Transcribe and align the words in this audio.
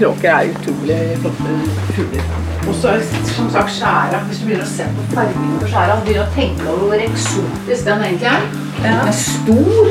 Kråker 0.00 0.30
er 0.32 0.48
utrolig 0.48 0.98
flotte 1.20 1.54
fugler. 1.92 2.28
Og 2.68 2.74
så 2.74 2.88
er 2.88 3.02
som 3.34 3.50
sagt 3.52 3.74
skjæra. 3.74 4.22
Hvis 4.28 4.38
du 4.40 4.46
begynner 4.46 4.64
å 4.64 4.70
se 4.70 4.86
på 4.96 5.02
fargene 5.10 5.58
på 5.60 5.68
skjæra, 5.68 5.96
og 5.98 6.06
begynner 6.06 6.24
å 6.24 6.36
tenke 6.36 6.68
over 6.72 6.86
hvor 6.86 7.02
eksotisk 7.04 7.84
den 7.90 8.04
egentlig 8.06 8.30
er. 8.30 8.46
Med 8.86 9.18
stor, 9.18 9.90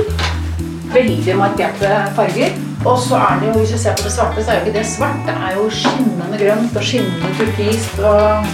veldig 0.96 1.38
markerte 1.38 1.94
farger. 2.18 2.58
Og 2.80 2.98
så 3.06 3.22
er 3.22 3.38
det 3.44 3.52
jo, 3.52 3.54
hvis 3.60 3.76
du 3.76 3.78
ser 3.84 4.02
på 4.02 4.08
det 4.08 4.16
svarte, 4.16 4.42
så 4.42 4.56
er 4.56 4.58
jo 4.58 4.66
ikke 4.66 4.76
det 4.80 4.86
svart. 4.96 5.22
Det 5.30 5.38
er 5.38 5.56
jo 5.60 5.70
skinnende 5.84 6.42
grønt 6.42 6.82
og 6.82 6.90
skinnende 6.90 7.34
turkist 7.38 8.02
og 8.02 8.52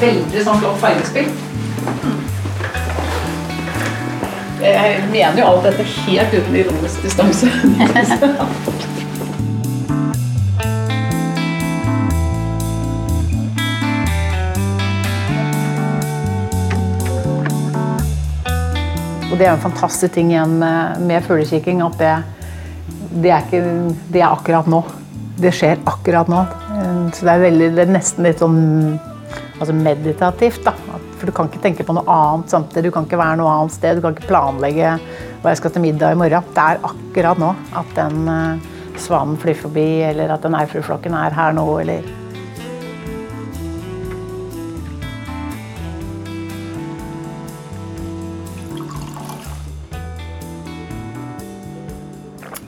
veldig 0.00 0.48
sånn 0.48 0.64
flott 0.64 0.82
fargespill. 0.86 1.32
Jeg 4.64 5.08
mener 5.12 5.44
jo 5.44 5.52
alt 5.52 5.68
dette 5.68 5.90
helt 5.92 6.40
uten 6.40 6.60
ironisk 6.64 7.04
distanse. 7.04 7.52
Og 19.36 19.40
det 19.42 19.50
er 19.50 19.52
en 19.52 19.60
fantastisk 19.60 20.14
ting 20.14 20.30
igjen 20.30 20.54
med, 20.56 21.00
med 21.04 21.24
fuglekikking, 21.26 21.82
at 21.84 21.98
det, 22.00 22.12
det, 23.20 23.28
er 23.28 23.42
ikke, 23.44 23.58
det 24.08 24.22
er 24.22 24.30
akkurat 24.30 24.70
nå. 24.72 24.78
Det 25.36 25.50
skjer 25.52 25.82
akkurat 25.84 26.30
nå. 26.32 26.38
Så 27.12 27.26
det 27.26 27.34
er, 27.34 27.42
veldig, 27.42 27.68
det 27.76 27.82
er 27.84 27.92
nesten 27.92 28.24
litt 28.24 28.40
sånn 28.40 28.56
altså 29.58 29.76
meditativt. 29.76 30.62
da. 30.64 30.72
For 31.18 31.28
du 31.28 31.34
kan 31.36 31.50
ikke 31.50 31.60
tenke 31.66 31.84
på 31.84 31.98
noe 31.98 32.08
annet 32.08 32.54
samtidig. 32.56 32.88
Du 32.88 32.94
kan 32.96 33.04
ikke 33.04 33.20
være 33.20 33.36
noe 33.42 33.52
annet 33.58 33.76
sted. 33.76 34.00
Du 34.00 34.06
kan 34.06 34.16
ikke 34.16 34.30
planlegge 34.30 34.94
hva 35.42 35.52
jeg 35.52 35.60
skal 35.60 35.76
til 35.76 35.84
middag 35.84 36.16
i 36.16 36.20
morgen. 36.22 36.48
Det 36.56 36.64
er 36.64 36.88
akkurat 36.88 37.44
nå 37.44 37.52
at 37.76 37.92
den 38.00 38.32
uh, 38.32 38.72
svanen 38.96 39.36
flyr 39.42 39.60
forbi, 39.66 39.88
eller 40.14 40.32
at 40.32 40.48
den 40.48 40.56
eifruflokken 40.56 41.20
er 41.20 41.36
her 41.36 41.52
nå, 41.60 41.66
eller 41.84 42.08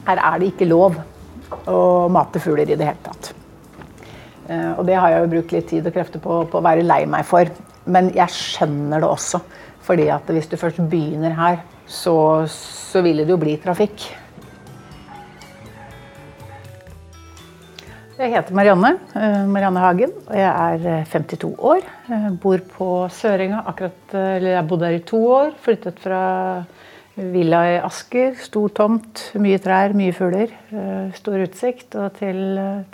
Her 0.08 0.22
er 0.24 0.40
det 0.40 0.52
ikke 0.54 0.68
lov 0.70 0.96
å 1.68 1.78
mate 2.12 2.40
fugler 2.40 2.68
i 2.68 2.76
det 2.76 2.88
hele 2.88 3.04
tatt. 3.04 3.32
Eh, 4.48 4.70
Og 4.78 4.86
det 4.88 4.96
har 4.96 5.12
jeg 5.12 5.24
jo 5.24 5.32
brukt 5.36 5.52
litt 5.52 5.68
tid 5.68 5.86
og 5.88 5.94
krefter 5.96 6.22
på, 6.24 6.42
på 6.48 6.60
å 6.60 6.64
være 6.64 6.86
lei 6.86 7.02
meg 7.06 7.26
for. 7.28 7.50
Men 7.88 8.10
jeg 8.16 8.32
skjønner 8.32 9.04
det 9.04 9.08
også. 9.08 9.42
Fordi 9.84 10.08
at 10.12 10.28
hvis 10.32 10.48
du 10.50 10.56
først 10.60 10.80
begynner 10.90 11.36
her, 11.36 11.60
så, 11.88 12.44
så 12.52 13.00
ville 13.04 13.24
det 13.24 13.32
jo 13.32 13.40
bli 13.40 13.54
trafikk. 13.60 14.08
Jeg 18.18 18.32
heter 18.34 18.56
Marianne, 18.56 18.96
eh, 19.14 19.44
Marianne 19.46 19.78
Hagen, 19.84 20.12
og 20.26 20.34
jeg 20.34 20.48
er 20.50 20.86
eh, 20.90 21.04
52 21.12 21.52
år. 21.70 21.84
Jeg 22.10 22.32
bor 22.42 22.64
på 22.74 22.88
Sørenga. 23.14 23.60
Akkurat, 23.70 24.00
eh, 24.18 24.42
jeg 24.42 24.66
bodde 24.68 24.88
her 24.88 24.96
i 24.98 25.04
to 25.06 25.20
år. 25.36 25.52
Flyttet 25.62 26.00
fra 26.02 26.22
villa 27.18 27.62
i 27.72 27.76
Asker. 27.82 28.36
Stor 28.40 28.72
tomt, 28.76 29.24
mye 29.42 29.58
trær, 29.62 29.94
mye 29.98 30.14
fugler. 30.16 30.54
eh, 30.72 31.10
Stor 31.18 31.42
utsikt. 31.44 31.94
Og 31.98 32.12
til, 32.20 32.40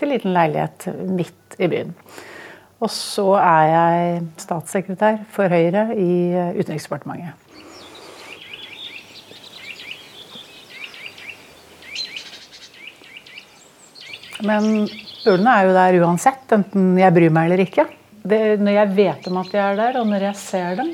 til 0.01 0.15
liten 0.15 0.35
leilighet 0.35 0.89
midt 1.15 1.59
i 1.61 1.71
byen. 1.71 1.95
Og 2.83 2.91
så 2.91 3.29
er 3.39 3.71
jeg 3.71 4.23
statssekretær 4.43 5.23
for 5.33 5.49
Høyre 5.49 5.91
i 5.95 6.11
eh, 6.35 6.59
Utenriksdepartementet. 6.59 7.41
Men 14.45 14.67
ulene 15.25 15.53
er 15.55 15.65
jo 15.65 15.75
der 15.77 15.97
uansett, 16.05 16.45
enten 16.53 16.99
jeg 17.01 17.15
bryr 17.17 17.33
meg 17.33 17.49
eller 17.49 17.62
ikke. 17.65 17.87
Det, 18.25 18.41
når 18.61 18.77
jeg 18.77 18.95
vet 18.97 19.27
om 19.31 19.39
at 19.41 19.53
de 19.53 19.61
er 19.61 19.79
der, 19.79 19.99
og 20.01 20.09
når 20.11 20.27
jeg 20.27 20.41
ser 20.41 20.77
dem, 20.81 20.91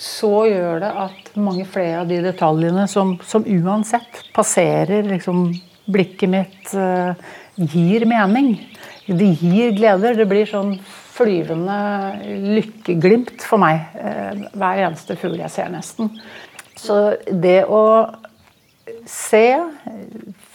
så 0.00 0.46
gjør 0.48 0.80
det 0.80 0.90
at 1.02 1.26
mange 1.36 1.66
flere 1.68 2.00
av 2.00 2.08
de 2.08 2.22
detaljene 2.24 2.86
som, 2.88 3.18
som 3.26 3.44
uansett 3.44 4.22
passerer 4.32 5.04
liksom, 5.10 5.50
blikket 5.92 6.32
mitt, 6.32 6.72
uh, 6.72 7.12
gir 7.60 8.06
mening. 8.08 8.54
De 9.04 9.28
gir 9.34 9.74
gleder. 9.76 10.16
Det 10.16 10.28
blir 10.30 10.48
sånn 10.48 10.78
flyvende 11.12 11.76
lykkeglimt 12.56 13.44
for 13.44 13.60
meg 13.60 13.82
uh, 14.00 14.48
hver 14.56 14.86
eneste 14.86 15.18
fugl 15.20 15.36
jeg 15.42 15.52
ser, 15.52 15.68
nesten. 15.74 16.14
Så 16.80 16.96
det 17.28 17.66
å 17.68 17.82
se, 19.04 19.44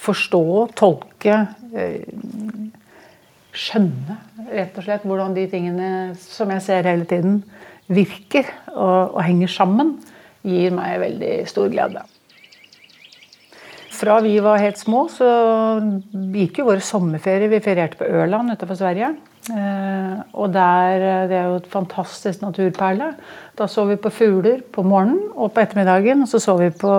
forstå, 0.08 0.46
tolke, 0.74 1.44
uh, 1.76 2.72
skjønne 3.56 4.18
rett 4.52 4.76
og 4.78 4.86
slett 4.86 5.06
hvordan 5.08 5.36
de 5.38 5.46
tingene 5.52 5.90
som 6.20 6.50
jeg 6.52 6.64
ser 6.66 6.90
hele 6.90 7.06
tiden, 7.10 7.40
virker 7.91 8.50
og, 8.73 9.16
og 9.16 9.22
henger 9.25 9.51
sammen, 9.51 9.96
gir 10.46 10.73
meg 10.75 11.00
veldig 11.01 11.34
stor 11.50 11.72
glede. 11.73 12.03
Fra 13.96 14.18
vi 14.23 14.34
var 14.44 14.59
helt 14.59 14.79
små, 14.79 15.06
så 15.12 15.28
gikk 16.34 16.59
jo 16.59 16.68
våre 16.68 16.84
sommerferier. 16.84 17.51
Vi 17.51 17.63
ferierte 17.63 18.00
på 18.00 18.09
Ørland 18.09 18.51
utenfor 18.51 18.78
Sverige. 18.79 19.13
Eh, 19.46 20.16
og 20.34 20.51
der, 20.53 21.28
Det 21.29 21.38
er 21.38 21.47
jo 21.47 21.59
et 21.62 21.69
fantastisk 21.72 22.41
naturperle. 22.41 23.13
Da 23.56 23.68
så 23.72 23.85
vi 23.85 23.96
på 23.96 24.12
fugler 24.12 24.62
på 24.62 24.84
morgenen 24.84 25.31
og 25.35 25.53
på 25.53 25.62
ettermiddagen. 25.63 26.25
Og 26.25 26.28
så 26.28 26.41
så 26.44 26.57
vi 26.59 26.69
på, 26.75 26.96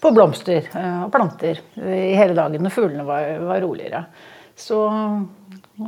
på 0.00 0.14
blomster 0.16 0.66
eh, 0.74 1.02
og 1.04 1.12
planter 1.12 1.60
i 1.76 2.16
hele 2.18 2.34
dagen 2.34 2.64
når 2.64 2.74
fuglene 2.74 3.06
var, 3.06 3.36
var 3.46 3.62
roligere. 3.62 4.04
Så 4.56 4.80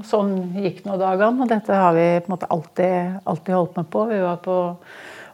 sånn 0.06 0.34
gikk 0.56 0.84
nå 0.86 0.98
dagene, 1.00 1.44
og 1.44 1.50
dette 1.50 1.76
har 1.76 1.96
vi 1.96 2.06
på 2.20 2.30
en 2.30 2.34
måte 2.34 2.50
alltid, 2.54 3.18
alltid 3.28 3.56
holdt 3.56 3.80
med 3.80 3.90
på. 3.92 4.04
Vi 4.10 4.20
var 4.22 4.38
på 4.44 4.58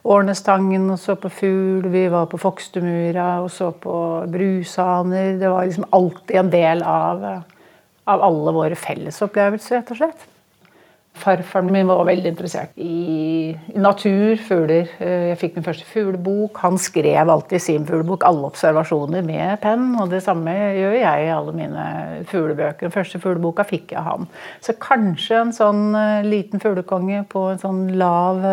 Årnestangen 0.09 0.87
og 0.93 0.99
så 1.01 1.17
på 1.19 1.31
fugl, 1.33 1.89
vi 1.91 2.05
var 2.11 2.29
på 2.31 2.39
Fokstumura 2.39 3.41
og 3.43 3.49
så 3.51 3.71
på 3.75 3.95
brushaner. 4.31 5.35
Det 5.41 5.51
var 5.51 5.67
liksom 5.67 5.89
alltid 5.95 6.35
en 6.39 6.51
del 6.53 6.83
av, 6.87 7.25
av 8.07 8.27
alle 8.29 8.55
våre 8.55 8.79
fellesopplevelser, 8.79 9.81
rett 9.81 9.91
og 9.95 10.01
slett. 10.01 10.28
Farfaren 11.17 11.71
min 11.73 11.89
var 11.89 12.05
veldig 12.07 12.29
interessert 12.31 12.77
i, 12.79 13.51
natur, 13.75 14.37
fugler. 14.45 14.87
Jeg 15.01 15.35
fikk 15.41 15.57
min 15.57 15.65
første 15.65 15.87
fuglebok. 15.89 16.61
Han 16.63 16.77
skrev 16.79 17.31
alltid 17.33 17.63
sin 17.63 17.87
fuglebok 17.87 18.23
alle 18.27 18.47
observasjoner 18.47 19.25
med 19.25 19.57
penn. 19.63 19.89
Og 19.99 20.13
det 20.13 20.21
samme 20.23 20.53
gjør 20.53 20.95
jeg 20.95 21.25
i 21.25 21.33
alle 21.33 21.55
mine 21.57 21.85
fuglebøker. 22.29 22.87
Den 22.87 22.95
første 22.95 23.19
fugleboka 23.19 23.65
fikk 23.67 23.91
jeg 23.91 23.99
av 23.99 24.07
han. 24.07 24.29
Så 24.63 24.77
kanskje 24.79 25.41
en 25.41 25.53
sånn 25.55 25.83
uh, 25.97 26.21
liten 26.23 26.63
fuglekonge 26.63 27.25
på 27.31 27.49
en 27.51 27.63
sånn 27.65 27.81
lav 27.99 28.45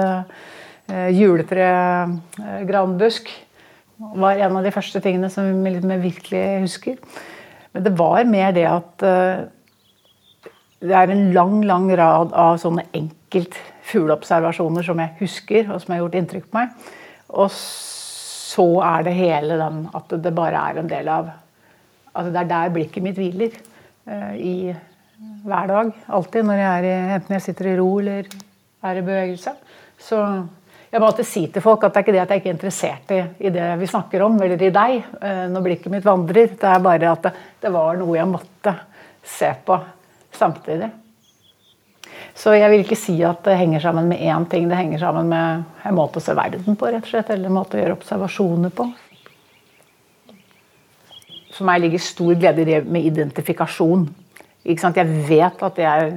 juletregranbusk 0.86 1.16
juletre-granbusk 1.16 3.30
var 4.20 4.38
en 4.38 4.56
av 4.58 4.66
de 4.66 4.72
første 4.74 5.00
tingene 5.02 5.30
som 5.32 5.66
jeg 5.66 6.02
virkelig 6.02 6.42
husker. 6.62 6.96
Men 7.74 7.84
det 7.84 7.98
var 7.98 8.24
mer 8.28 8.52
det 8.54 8.66
at 8.70 9.02
det 10.80 10.96
er 10.96 11.12
en 11.12 11.30
lang 11.32 11.60
lang 11.64 11.88
rad 11.96 12.34
av 12.36 12.58
sånne 12.60 12.84
enkelt 12.96 13.56
fugleobservasjoner 13.86 14.84
som 14.84 15.00
jeg 15.00 15.14
husker, 15.20 15.70
og 15.70 15.80
som 15.80 15.94
har 15.94 16.02
gjort 16.02 16.18
inntrykk 16.20 16.50
på 16.50 16.58
meg. 16.58 16.90
Og 17.36 17.48
så 17.52 18.66
er 18.84 19.06
det 19.06 19.16
hele 19.16 19.58
den 19.60 19.86
at 19.96 20.12
det 20.22 20.34
bare 20.36 20.68
er 20.70 20.82
en 20.82 20.90
del 20.90 21.10
av 21.12 21.32
altså 22.16 22.30
Det 22.32 22.40
er 22.40 22.48
der 22.48 22.70
blikket 22.72 23.04
mitt 23.04 23.18
hviler. 23.20 23.56
Uh, 24.08 24.32
I 24.36 24.74
hver 25.44 25.66
dag. 25.68 25.90
Alltid. 26.08 26.46
Når 26.48 26.60
jeg 26.62 26.68
er 26.78 26.86
i, 26.86 26.92
enten 27.16 27.34
jeg 27.36 27.44
sitter 27.44 27.68
i 27.68 27.74
ro 27.76 27.90
eller 28.00 28.30
er 28.88 29.00
i 29.00 29.02
bevegelse. 29.04 29.52
Så 30.00 30.22
jeg 30.88 31.02
må 31.02 31.10
alltid 31.10 31.28
si 31.28 31.42
til 31.52 31.64
folk 31.64 31.84
at 31.84 31.92
det 31.92 32.00
er 32.00 32.06
ikke 32.06 32.14
det 32.14 32.22
at 32.22 32.32
jeg 32.32 32.40
ikke 32.40 32.48
er 32.48 32.56
interessert 32.56 33.12
i, 33.12 33.20
i 33.44 33.52
det 33.52 33.66
vi 33.82 33.90
snakker 33.90 34.24
om, 34.24 34.38
eller 34.40 34.64
i 34.64 34.72
deg, 34.72 35.12
uh, 35.20 35.44
når 35.52 35.66
blikket 35.68 35.92
mitt 35.92 36.08
vandrer. 36.08 36.56
Det 36.56 36.72
er 36.72 36.88
bare 36.88 37.12
at 37.12 37.28
det, 37.28 37.34
det 37.66 37.74
var 37.76 38.00
noe 38.00 38.16
jeg 38.16 38.32
måtte 38.32 38.76
se 39.36 39.52
på 39.66 39.76
samtidig. 40.38 40.90
Så 42.36 42.52
jeg 42.52 42.68
vil 42.68 42.84
ikke 42.84 42.98
si 43.00 43.14
at 43.24 43.40
det 43.46 43.56
henger 43.56 43.80
sammen 43.80 44.08
med 44.10 44.20
én 44.20 44.44
ting. 44.50 44.68
Det 44.68 44.76
henger 44.76 45.00
sammen 45.00 45.30
med 45.32 45.64
en 45.88 45.96
måte 45.96 46.20
å 46.20 46.24
se 46.24 46.34
verden 46.36 46.76
på, 46.76 46.90
rett 46.92 47.06
og 47.06 47.10
slett. 47.10 47.32
Eller 47.32 47.48
en 47.48 47.56
måte 47.56 47.78
å 47.78 47.80
gjøre 47.80 47.96
observasjoner 47.96 48.74
på. 48.76 48.90
For 51.56 51.64
meg 51.64 51.80
ligger 51.80 52.02
stor 52.04 52.34
glede 52.36 52.62
i 52.62 52.68
det 52.68 52.82
med 52.84 53.08
identifikasjon. 53.08 54.04
Jeg 54.66 55.06
vet 55.28 55.62
at 55.64 55.78
det 55.78 55.86
er 55.88 56.10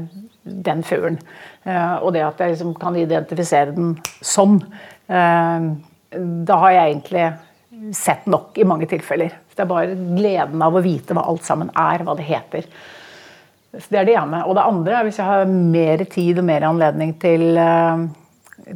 den 0.43 0.83
fuglen. 0.83 1.19
Eh, 1.63 1.95
og 2.03 2.11
det 2.15 2.25
at 2.25 2.41
jeg 2.41 2.55
liksom 2.55 2.73
kan 2.79 2.97
identifisere 2.99 3.75
den 3.75 3.93
sånn. 4.19 4.59
Da 5.09 6.57
har 6.63 6.73
jeg 6.73 6.91
egentlig 6.91 7.25
sett 7.95 8.27
nok 8.29 8.57
i 8.59 8.65
mange 8.67 8.89
tilfeller. 8.89 9.33
Det 9.53 9.63
er 9.63 9.69
bare 9.69 9.95
gleden 9.95 10.61
av 10.63 10.75
å 10.75 10.83
vite 10.83 11.15
hva 11.15 11.25
alt 11.29 11.45
sammen 11.47 11.71
er, 11.77 12.03
hva 12.05 12.15
det 12.17 12.27
heter. 12.27 12.67
Så 13.73 13.87
Det 13.91 13.99
er 13.99 14.07
det 14.07 14.15
ene. 14.17 14.43
Og 14.45 14.55
det 14.57 14.65
andre 14.65 14.97
er 14.97 15.07
hvis 15.07 15.19
jeg 15.21 15.29
har 15.29 15.49
mer 15.49 16.03
tid 16.09 16.39
og 16.41 16.47
mer 16.47 16.65
anledning 16.69 17.13
til, 17.21 17.57
eh, 17.57 18.05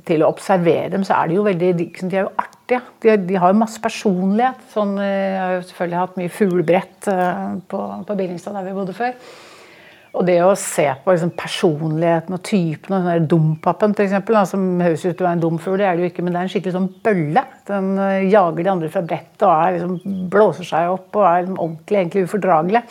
til 0.05 0.21
å 0.21 0.29
observere 0.29 0.91
dem, 0.93 1.05
så 1.05 1.17
er 1.17 1.31
de 1.31 1.39
jo 1.39 1.47
veldig 1.47 1.71
de 1.77 1.87
er 2.11 2.27
jo 2.27 2.35
artige. 2.37 2.81
De, 3.01 3.15
de 3.17 3.39
har 3.39 3.53
jo 3.53 3.61
masse 3.63 3.81
personlighet. 3.81 4.61
Sånn, 4.73 4.93
jeg 5.01 5.39
har 5.39 5.55
jo 5.57 5.63
selvfølgelig 5.69 5.99
hatt 5.99 6.21
mye 6.21 6.35
fuglebrett 6.35 7.09
på, 7.69 7.81
på 8.05 8.19
Billingstad, 8.19 8.53
der 8.53 8.69
vi 8.69 8.77
bodde 8.77 8.95
før. 8.97 9.17
Og 10.13 10.27
det 10.27 10.35
å 10.45 10.51
se 10.59 10.85
på 11.01 11.13
liksom, 11.15 11.31
personligheten 11.33 12.35
og 12.35 12.41
typen 12.45 12.99
og 12.99 13.07
den 13.07 13.25
Dompapen 13.31 13.95
f.eks., 13.97 14.51
som 14.51 14.67
høres 14.83 15.01
ut 15.07 15.15
til 15.17 15.25
å 15.25 15.25
være 15.25 15.37
en 15.39 15.41
dum 15.41 15.57
fugl, 15.61 15.79
det 15.81 15.87
er 15.89 15.97
det 15.97 16.05
jo 16.05 16.11
ikke, 16.11 16.25
men 16.25 16.35
det 16.35 16.39
er 16.39 16.45
en 16.45 16.53
skikkelig 16.53 16.75
sånn 16.75 16.91
bølle. 17.07 17.43
Den 17.65 17.89
jager 18.29 18.59
de 18.59 18.71
andre 18.75 18.91
fra 18.93 19.01
brettet 19.09 19.47
og 19.47 19.53
er, 19.55 19.79
liksom, 19.79 20.27
blåser 20.29 20.69
seg 20.69 20.93
opp 20.93 21.17
og 21.17 21.25
er 21.25 21.41
liksom, 21.41 21.57
ordentlig 21.65 22.01
egentlig 22.03 22.25
ufordragelig. 22.29 22.83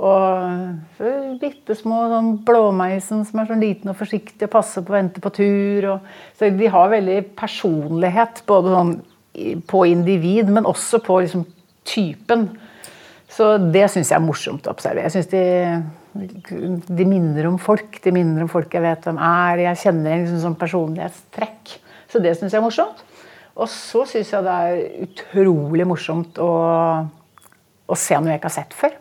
Og 0.00 1.36
bitte 1.42 1.76
små 1.76 2.06
sånn 2.08 2.30
blåmeisen 2.46 3.26
som 3.28 3.42
er 3.42 3.50
sånn 3.50 3.60
liten 3.60 3.92
og 3.92 3.98
forsiktig 3.98 4.46
og 4.48 4.54
passer 4.54 4.84
på 4.84 4.94
å 4.94 4.96
vente 4.96 5.20
på 5.20 5.32
tur. 5.36 5.88
Og, 5.92 6.10
så 6.38 6.48
de 6.56 6.72
har 6.72 6.92
veldig 6.94 7.20
personlighet, 7.36 8.42
både 8.48 8.74
sånn 8.74 8.94
på 9.70 9.84
individ, 9.86 10.48
men 10.52 10.68
også 10.68 11.02
på 11.04 11.20
liksom, 11.22 11.44
typen. 11.86 12.48
Så 13.30 13.52
det 13.70 13.86
syns 13.92 14.10
jeg 14.10 14.18
er 14.18 14.24
morsomt 14.24 14.66
å 14.66 14.72
observere. 14.74 15.06
Jeg 15.06 15.18
synes 15.18 15.32
de 15.34 15.44
de 16.12 17.06
minner 17.06 17.46
om 17.46 17.58
folk. 17.60 18.00
De 18.02 18.12
minner 18.14 18.42
om 18.44 18.50
folk 18.50 18.72
jeg 18.74 18.82
vet 18.82 19.06
hvem 19.06 19.20
er. 19.22 19.64
Jeg 19.66 19.82
kjenner 19.84 20.14
en 20.14 20.24
liksom 20.24 20.42
sånn 20.42 20.58
personlighetstrekk. 20.58 21.76
Så 22.10 22.22
det 22.22 22.34
syns 22.38 22.54
jeg 22.54 22.60
er 22.60 22.66
morsomt. 22.66 23.04
Og 23.60 23.68
så 23.70 24.04
syns 24.08 24.32
jeg 24.32 24.46
det 24.46 24.56
er 24.66 25.06
utrolig 25.06 25.86
morsomt 25.86 26.38
å, 26.42 26.50
å, 27.86 27.98
se 27.98 28.18
noe 28.18 28.32
jeg 28.32 28.40
ikke 28.40 28.50
har 28.50 28.56
sett 28.56 28.76
før. 28.76 28.96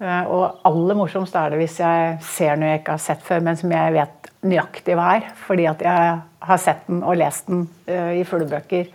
Eh, 0.00 0.32
og 0.32 0.62
aller 0.64 0.96
morsomst 0.96 1.36
er 1.36 1.52
det 1.52 1.60
hvis 1.60 1.76
jeg 1.82 2.18
ser 2.24 2.56
noe 2.56 2.72
jeg 2.72 2.80
ikke 2.80 2.96
har 2.96 3.04
sett 3.04 3.24
før, 3.24 3.42
men 3.44 3.58
som 3.60 3.72
jeg 3.74 3.94
vet 3.98 4.30
nøyaktig 4.48 4.96
hva 4.96 5.14
er. 5.18 5.30
Fordi 5.46 5.66
at 5.68 5.82
jeg 5.84 6.20
har 6.50 6.60
sett 6.60 6.86
den 6.88 7.02
og 7.04 7.18
lest 7.20 7.50
den 7.50 7.66
uh, 7.90 8.12
i 8.16 8.24
fuglebøker 8.24 8.88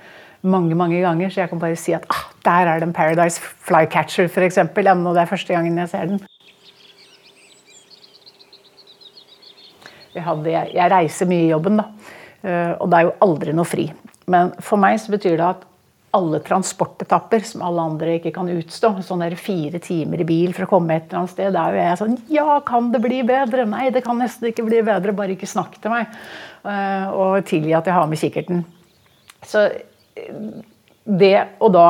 mange 0.45 0.77
mange 0.77 1.01
ganger. 1.03 1.29
Så 1.29 1.43
jeg 1.43 1.51
kan 1.51 1.61
bare 1.61 1.77
si 1.77 1.93
at 1.93 2.07
ah, 2.09 2.23
der 2.45 2.71
er 2.71 2.81
det 2.81 2.89
en 2.89 2.95
Paradise 2.97 3.41
Flycatcher, 3.41 4.29
f.eks. 4.29 4.57
Ennå 4.57 5.13
det 5.13 5.21
er 5.21 5.29
første 5.29 5.53
gangen 5.53 5.77
jeg 5.77 5.93
ser 5.93 6.09
den. 6.09 6.23
Jeg, 10.15 10.69
jeg, 10.73 10.91
reiser 10.91 11.27
mye 11.27 11.43
i 11.43 11.51
jobben, 11.51 11.81
da. 11.81 11.89
Eh, 12.45 12.73
og 12.79 12.89
det 12.89 12.97
er 12.97 13.07
jo 13.09 13.15
aldri 13.25 13.53
noe 13.53 13.67
fri. 13.67 13.89
Men 14.31 14.53
for 14.63 14.79
meg 14.81 14.97
så 15.03 15.11
betyr 15.13 15.35
det 15.37 15.49
at 15.49 15.65
alle 16.15 16.39
transportetapper 16.45 17.43
som 17.47 17.63
alle 17.65 17.83
andre 17.89 18.15
ikke 18.17 18.31
kan 18.35 18.49
utstå, 18.51 18.91
sånn 19.05 19.23
der 19.25 19.35
fire 19.39 19.81
timer 19.83 20.23
i 20.23 20.27
bil 20.27 20.53
for 20.55 20.65
å 20.65 20.69
komme 20.71 20.95
et 20.95 21.09
eller 21.09 21.23
annet 21.23 21.33
sted, 21.33 21.51
da 21.55 21.65
er 21.65 21.75
jo 21.75 21.81
jeg 21.81 21.99
sånn 22.01 22.17
Ja, 22.31 22.59
kan 22.65 22.91
det 22.93 23.01
bli 23.03 23.21
bedre? 23.27 23.65
Nei, 23.69 23.89
det 23.93 24.03
kan 24.05 24.19
nesten 24.21 24.49
ikke 24.49 24.65
bli 24.67 24.81
bedre. 24.85 25.15
Bare 25.15 25.35
ikke 25.35 25.49
snakk 25.49 25.77
til 25.81 25.93
meg. 25.93 26.13
Eh, 26.65 27.07
og 27.11 27.45
tilgi 27.49 27.75
at 27.77 27.89
jeg 27.89 27.97
har 27.97 28.07
med 28.09 28.21
kikkerten. 28.21 28.63
Så 29.45 29.67
det 31.05 31.35
Og 31.61 31.73
da 31.75 31.89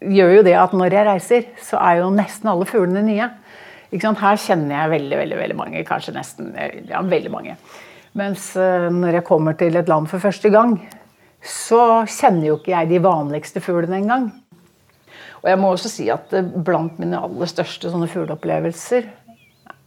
gjør 0.00 0.36
jo 0.36 0.44
det 0.46 0.54
at 0.60 0.76
når 0.76 0.92
jeg 0.92 1.08
reiser, 1.08 1.48
så 1.62 1.80
er 1.80 2.02
jo 2.02 2.12
nesten 2.14 2.52
alle 2.52 2.68
fuglene 2.68 3.02
nye. 3.06 3.30
Her 3.96 4.38
kjenner 4.42 4.74
jeg 4.76 4.92
veldig, 4.92 5.18
veldig, 5.22 5.38
veldig 5.40 5.56
mange. 5.56 5.82
Kanskje 5.88 6.14
nesten 6.14 6.52
ja, 6.90 7.00
veldig 7.00 7.32
mange. 7.32 7.56
Mens 8.16 8.52
når 8.56 9.20
jeg 9.20 9.26
kommer 9.28 9.56
til 9.56 9.76
et 9.76 9.88
land 9.88 10.08
for 10.10 10.20
første 10.20 10.50
gang, 10.52 10.76
så 11.46 11.80
kjenner 12.10 12.50
jo 12.50 12.58
ikke 12.58 12.72
jeg 12.72 12.90
de 12.90 13.02
vanligste 13.04 13.62
fuglene 13.64 14.00
engang. 14.02 14.30
Og 15.42 15.50
jeg 15.50 15.60
må 15.60 15.70
også 15.72 15.90
si 15.92 16.08
at 16.12 16.32
uh, 16.34 16.46
blant 16.66 16.98
mine 17.02 17.20
aller 17.22 17.50
største 17.50 17.92
sånne 17.92 18.08
fugleopplevelser 18.10 19.06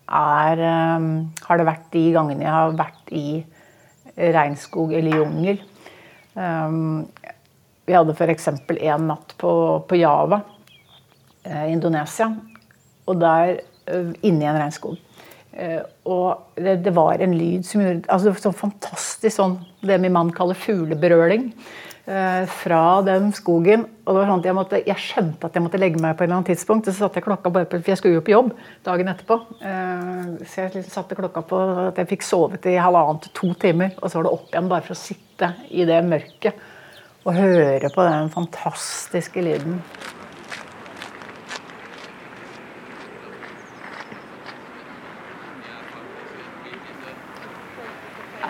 er, 0.10 0.62
um, 0.98 1.10
har 1.46 1.60
det 1.60 1.68
vært 1.68 1.90
de 1.94 2.06
gangene 2.16 2.48
jeg 2.48 2.56
har 2.56 2.78
vært 2.80 3.12
i 3.16 3.26
regnskog 4.20 4.94
eller 4.98 5.22
jungel. 5.22 5.60
Um, 6.34 7.08
vi 7.88 7.96
hadde 7.96 8.16
f.eks. 8.16 8.50
en 8.54 9.06
natt 9.10 9.36
på, 9.42 9.52
på 9.90 9.98
Java, 9.98 10.44
Indonesia. 11.72 12.28
Og 13.10 13.18
der 13.18 13.56
inne 14.22 14.44
i 14.44 14.50
en 14.50 14.60
regnskog. 14.60 15.00
Eh, 15.60 15.82
og 16.06 16.56
det, 16.56 16.78
det, 16.86 16.94
var 16.96 17.20
en 17.20 17.34
lyd 17.38 17.66
som 17.68 17.82
gjorde 17.82 18.10
altså 18.14 18.34
sånn 18.38 18.58
fantastisk 18.58 19.36
sånn 19.36 19.58
det 19.86 20.00
min 20.02 20.14
mann 20.16 20.32
kaller 20.36 20.58
fuglebrøling 20.60 21.50
eh, 22.06 22.44
fra 22.62 22.82
den 23.06 23.30
skogen. 23.36 23.86
og 24.04 24.12
det 24.12 24.18
var 24.18 24.32
sånn 24.32 24.44
at 24.44 24.50
jeg, 24.50 24.58
måtte, 24.58 24.82
jeg, 24.88 25.04
skjønte 25.04 25.48
at 25.48 25.56
jeg 25.56 25.66
måtte 25.66 25.82
legge 25.82 26.02
meg 26.04 26.18
på 26.18 26.24
et 26.24 26.28
eller 26.28 26.40
annet 26.40 26.52
tidspunkt. 26.54 26.90
Så 26.90 26.98
satte 26.98 27.22
jeg 27.22 27.28
klokka 27.28 27.54
bare 27.54 27.70
på, 27.70 27.80
For 27.80 27.94
jeg 27.94 28.02
skulle 28.02 28.20
jo 28.20 28.26
på 28.26 28.36
jobb 28.36 28.52
dagen 28.88 29.14
etterpå. 29.14 29.40
Så 29.62 30.66
jeg 30.66 30.74
liksom 30.76 30.94
satte 30.94 31.20
klokka 31.20 31.46
på 31.48 31.62
at 31.88 32.02
jeg 32.02 32.12
fikk 32.16 32.28
sovet 32.28 32.68
i 32.70 32.76
halvannen 32.82 33.24
til 33.24 33.36
to 33.40 33.54
timer. 33.62 33.96
Og 34.02 34.10
så 34.10 34.20
var 34.20 34.30
det 34.30 34.36
opp 34.36 34.52
igjen 34.52 34.72
bare 34.72 34.88
for 34.88 34.98
å 34.98 35.02
sitte 35.04 35.54
i 35.72 35.88
det 35.88 36.04
mørket 36.08 36.68
og 37.28 37.36
høre 37.36 37.92
på 37.94 38.08
den 38.08 38.32
fantastiske 38.34 39.44
lyden. 39.44 39.82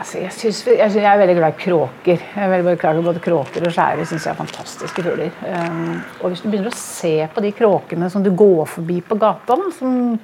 Altså, 0.09 0.23
jeg, 0.23 0.33
synes, 0.33 0.59
jeg, 0.65 0.93
jeg, 0.95 1.05
er 1.05 1.19
veldig 1.21 1.33
glad 1.37 1.51
i 1.53 1.61
kråker. 1.61 2.21
Jeg 2.33 2.41
er 2.41 2.49
veldig 2.49 2.71
glad 2.81 2.97
i 2.97 3.01
Både 3.05 3.19
kråker 3.21 3.65
og 3.67 3.73
skjære 3.75 4.07
synes 4.09 4.23
jeg 4.25 4.31
er 4.31 4.39
fantastiske 4.39 5.03
fugler. 5.05 5.35
Um, 5.45 5.99
og 6.23 6.31
hvis 6.31 6.41
du 6.41 6.47
begynner 6.49 6.71
å 6.71 6.79
se 6.79 7.11
på 7.29 7.43
de 7.45 7.51
kråkene 7.53 8.09
som 8.09 8.23
du 8.25 8.31
går 8.33 8.63
forbi 8.71 9.03
på 9.05 9.19
gata, 9.21 9.53
da, 9.53 9.69
som, 9.77 10.17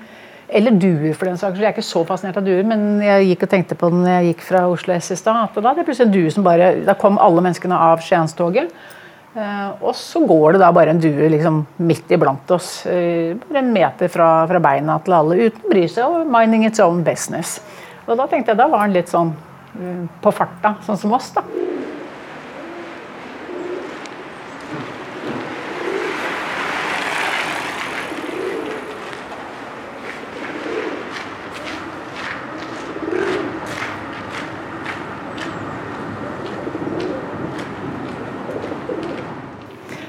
eller 0.50 0.81
duer 0.81 1.13
for 1.13 1.29
den 1.29 1.38
saks 1.38 1.62
Jeg 1.62 1.69
er 1.69 1.77
ikke 1.77 1.86
så 1.86 2.01
fascinert 2.10 2.41
av 2.41 2.50
duer, 2.50 2.65
men 2.65 2.98
jeg 3.05 3.29
gikk 3.29 3.45
og 3.45 3.53
tenkte 3.53 3.77
på 3.77 3.93
den 3.93 4.01
når 4.07 4.13
jeg 4.15 4.31
gikk 4.31 4.43
fra 4.50 4.65
Oslo 4.74 4.98
S 4.98 5.13
i 5.13 5.21
stad. 5.21 5.62
Da, 5.62 5.77
det 5.77 5.86
plutselig 5.86 6.10
en 6.10 6.17
due 6.17 6.33
som 6.33 6.50
bare, 6.50 6.74
da 6.89 7.00
kom 7.05 7.21
alle 7.21 7.45
menneskene 7.45 7.86
av 7.91 8.01
Skienstoget. 8.01 8.75
Uh, 9.38 9.69
og 9.86 9.93
så 10.01 10.25
går 10.25 10.55
det 10.55 10.65
da 10.65 10.74
bare 10.74 10.98
en 10.98 11.05
due 11.05 11.29
liksom, 11.29 11.62
midt 11.77 12.10
iblant 12.17 12.57
oss. 12.57 12.79
Uh, 12.89 13.38
bare 13.45 13.62
en 13.62 13.75
meter 13.77 14.10
fra, 14.10 14.36
fra 14.50 14.65
beina 14.65 14.98
til 15.05 15.21
alle, 15.21 15.43
uten 15.45 15.62
å 15.62 15.77
bry 15.77 15.86
seg, 15.86 16.10
og 16.10 16.38
minding 16.39 16.65
its 16.65 16.81
own 16.81 17.05
business. 17.05 17.60
Og 18.07 18.15
da 18.17 18.25
tenkte 18.25 18.55
jeg, 18.55 18.65
da 18.65 18.74
var 18.74 18.88
han 18.88 18.95
litt 18.95 19.13
sånn 19.13 19.36
på 20.22 20.32
farta, 20.32 20.77
sånn 20.86 21.00
som 21.00 21.13
oss. 21.17 21.32
da. 21.36 21.44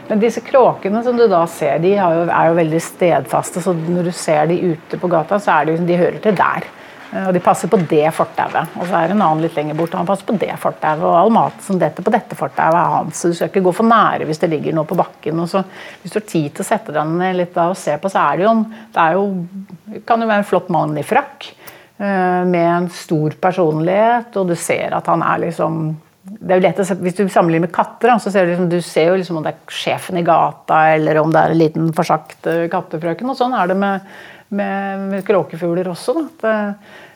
Men 0.06 0.22
disse 0.22 0.40
kråkene 0.40 1.02
som 1.04 1.16
du 1.18 1.26
da 1.28 1.42
ser, 1.50 1.80
de 1.82 1.90
er 1.98 2.48
jo 2.48 2.56
veldig 2.56 2.78
stedfaste. 2.80 3.60
Så 3.60 3.74
når 3.76 4.08
du 4.08 4.12
ser 4.16 4.46
de 4.48 4.56
ute 4.72 5.00
på 5.02 5.10
gata, 5.12 5.36
så 5.42 5.58
er 5.58 5.68
de, 5.68 5.80
de 5.88 5.98
hører 5.98 6.20
til 6.24 6.38
der. 6.38 6.68
Eh, 7.16 7.26
og 7.28 7.34
de 7.34 7.42
passer 7.42 7.70
på 7.72 7.78
det 7.88 8.06
fortauet. 8.14 8.76
Og 8.76 8.86
så 8.88 8.98
er 8.98 9.08
det 9.08 9.16
en 9.16 9.24
annen 9.24 9.44
litt 9.44 9.56
lenger 9.56 9.78
bort, 9.78 9.94
og 9.94 10.02
han 10.02 10.08
passer 10.08 10.28
på 10.28 10.36
det 10.40 10.52
fortauet. 10.62 11.04
Og 11.04 11.18
all 11.18 11.34
mat 11.34 11.60
som 11.64 11.80
detter 11.80 12.04
på 12.04 12.12
dette 12.14 12.38
fortauet 12.38 12.78
er 12.80 12.94
hans, 12.96 13.20
så 13.20 13.30
du 13.30 13.38
skal 13.38 13.52
ikke 13.52 13.64
gå 13.68 13.74
for 13.76 13.88
nære 13.88 14.28
hvis 14.28 14.42
det 14.42 14.52
ligger 14.52 14.76
noe 14.76 14.88
på 14.88 14.98
bakken. 14.98 15.42
Og 15.42 15.50
så, 15.52 15.62
hvis 16.02 16.14
du 16.14 16.20
har 16.20 16.28
tid 16.28 16.48
til 16.52 16.66
å 16.66 16.70
sette 16.70 16.96
deg 16.96 17.12
ned 17.16 17.38
litt 17.40 17.54
da 17.56 17.70
og 17.72 17.78
se 17.80 17.96
på, 18.00 18.12
så 18.12 18.24
er 18.24 18.40
det 18.40 18.48
jo, 18.48 18.56
det 18.96 19.04
er 19.04 19.20
jo, 19.20 20.00
kan 20.08 20.22
jo 20.22 20.32
være 20.32 20.44
en 20.44 20.50
flott 20.50 20.72
mann 20.74 20.96
i 20.98 21.06
frakk. 21.06 21.52
Eh, 21.96 22.42
med 22.44 22.66
en 22.66 22.90
stor 22.92 23.38
personlighet, 23.40 24.34
og 24.36 24.50
du 24.52 24.58
ser 24.58 24.96
at 24.96 25.06
han 25.12 25.24
er 25.24 25.46
liksom 25.48 25.86
det 26.26 26.50
er 26.50 26.58
jo 26.58 26.62
lett 26.64 26.80
å 26.82 26.84
se, 26.88 26.94
Hvis 26.98 27.14
du 27.14 27.28
sammenligner 27.30 27.68
med 27.68 27.72
katter, 27.74 28.10
så 28.18 28.32
ser 28.34 28.48
du, 28.48 28.50
liksom, 28.50 28.66
du 28.66 28.80
ser 28.82 29.12
jo 29.12 29.18
liksom 29.20 29.36
om 29.38 29.44
det 29.44 29.52
er 29.52 29.70
sjefen 29.70 30.18
i 30.18 30.24
gata, 30.26 30.80
eller 30.96 31.20
om 31.20 31.30
det 31.30 31.38
er 31.38 31.52
en 31.54 31.60
liten 31.60 31.92
forsagt 31.94 32.48
kattefrøken. 32.72 33.30
Og 33.30 33.38
sånn 33.38 33.54
er 33.54 33.70
det 33.70 33.76
med 33.78 34.08
med, 34.48 35.00
med 35.10 35.26
kråkefugler 35.26 35.88
også. 35.90 36.14
Da. 36.40 36.54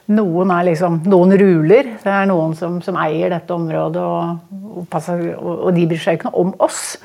Noen, 0.09 0.51
liksom, 0.67 1.03
noen 1.07 1.37
ruler. 1.39 1.93
Det 2.03 2.11
er 2.11 2.27
noen 2.27 2.55
som, 2.59 2.81
som 2.83 2.97
eier 2.99 3.31
dette 3.31 3.55
området, 3.55 4.03
og, 4.03 4.57
og, 4.73 4.87
passer, 4.91 5.23
og, 5.37 5.67
og 5.69 5.75
de 5.77 5.87
bryr 5.91 6.03
seg 6.03 6.19
ikke 6.19 6.31
noe 6.31 6.47
om 6.47 6.55
oss. 6.67 6.97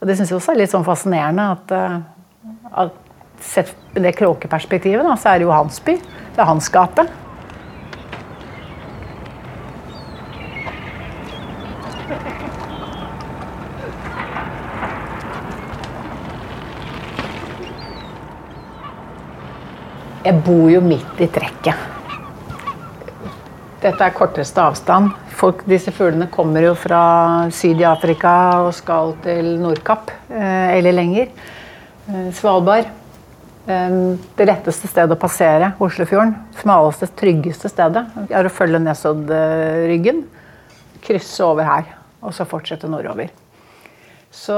Og 0.00 0.08
det 0.08 0.16
syns 0.16 0.32
jeg 0.32 0.38
også 0.38 0.54
er 0.54 0.62
litt 0.62 0.72
sånn 0.72 0.86
fascinerende 0.86 1.50
at, 1.56 1.74
eh, 1.76 1.98
at 2.84 2.96
sett 3.44 3.74
det 3.94 4.14
kråkeperspektivet, 4.16 5.04
da, 5.04 5.18
så 5.20 5.34
er 5.34 5.42
det 5.42 5.48
jo 5.48 5.52
hans 5.54 5.80
by. 5.84 5.98
Det 6.34 6.42
er 6.42 6.48
hans 6.48 6.70
gate. 6.72 7.06
Jeg 20.24 20.40
bor 20.40 20.70
jo 20.72 20.80
midt 20.80 21.18
i 21.20 21.26
trekket. 21.28 21.93
Dette 23.84 24.00
er 24.00 24.14
korteste 24.16 24.62
avstand. 24.64 25.10
Folk, 25.36 25.66
disse 25.68 25.92
fuglene 25.92 26.30
kommer 26.32 26.64
jo 26.64 26.70
fra 26.78 27.00
syd 27.52 27.82
i 27.82 27.84
Afrika 27.84 28.30
og 28.64 28.70
skal 28.72 29.10
til 29.26 29.58
Nordkapp 29.60 30.08
eh, 30.32 30.78
eller 30.78 30.96
lenger. 30.96 31.26
Eh, 32.08 32.30
Svalbard. 32.32 32.88
Eh, 33.68 33.96
det 34.38 34.46
letteste 34.48 34.88
stedet 34.88 35.12
å 35.12 35.20
passere 35.20 35.74
Oslofjorden. 35.84 36.32
Smaleste, 36.62 37.10
tryggeste 37.20 37.68
stedet 37.68 38.06
er 38.30 38.48
å 38.48 38.54
følge 38.56 38.80
Nesoddryggen. 38.86 40.24
Krysse 41.04 41.44
over 41.44 41.68
her, 41.68 41.92
og 42.24 42.32
så 42.32 42.48
fortsette 42.48 42.88
nordover. 42.88 43.28
Så 44.32 44.56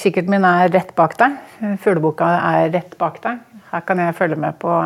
kikkerten 0.00 0.32
min 0.32 0.48
er 0.48 0.72
rett 0.72 0.96
bak 0.96 1.18
deg. 1.20 1.36
Fugleboka 1.84 2.32
er 2.54 2.72
rett 2.78 2.96
bak 2.96 3.20
deg. 3.28 3.44
Her 3.74 3.84
kan 3.84 4.00
jeg 4.00 4.16
følge 4.16 4.40
med 4.40 4.56
på, 4.64 4.80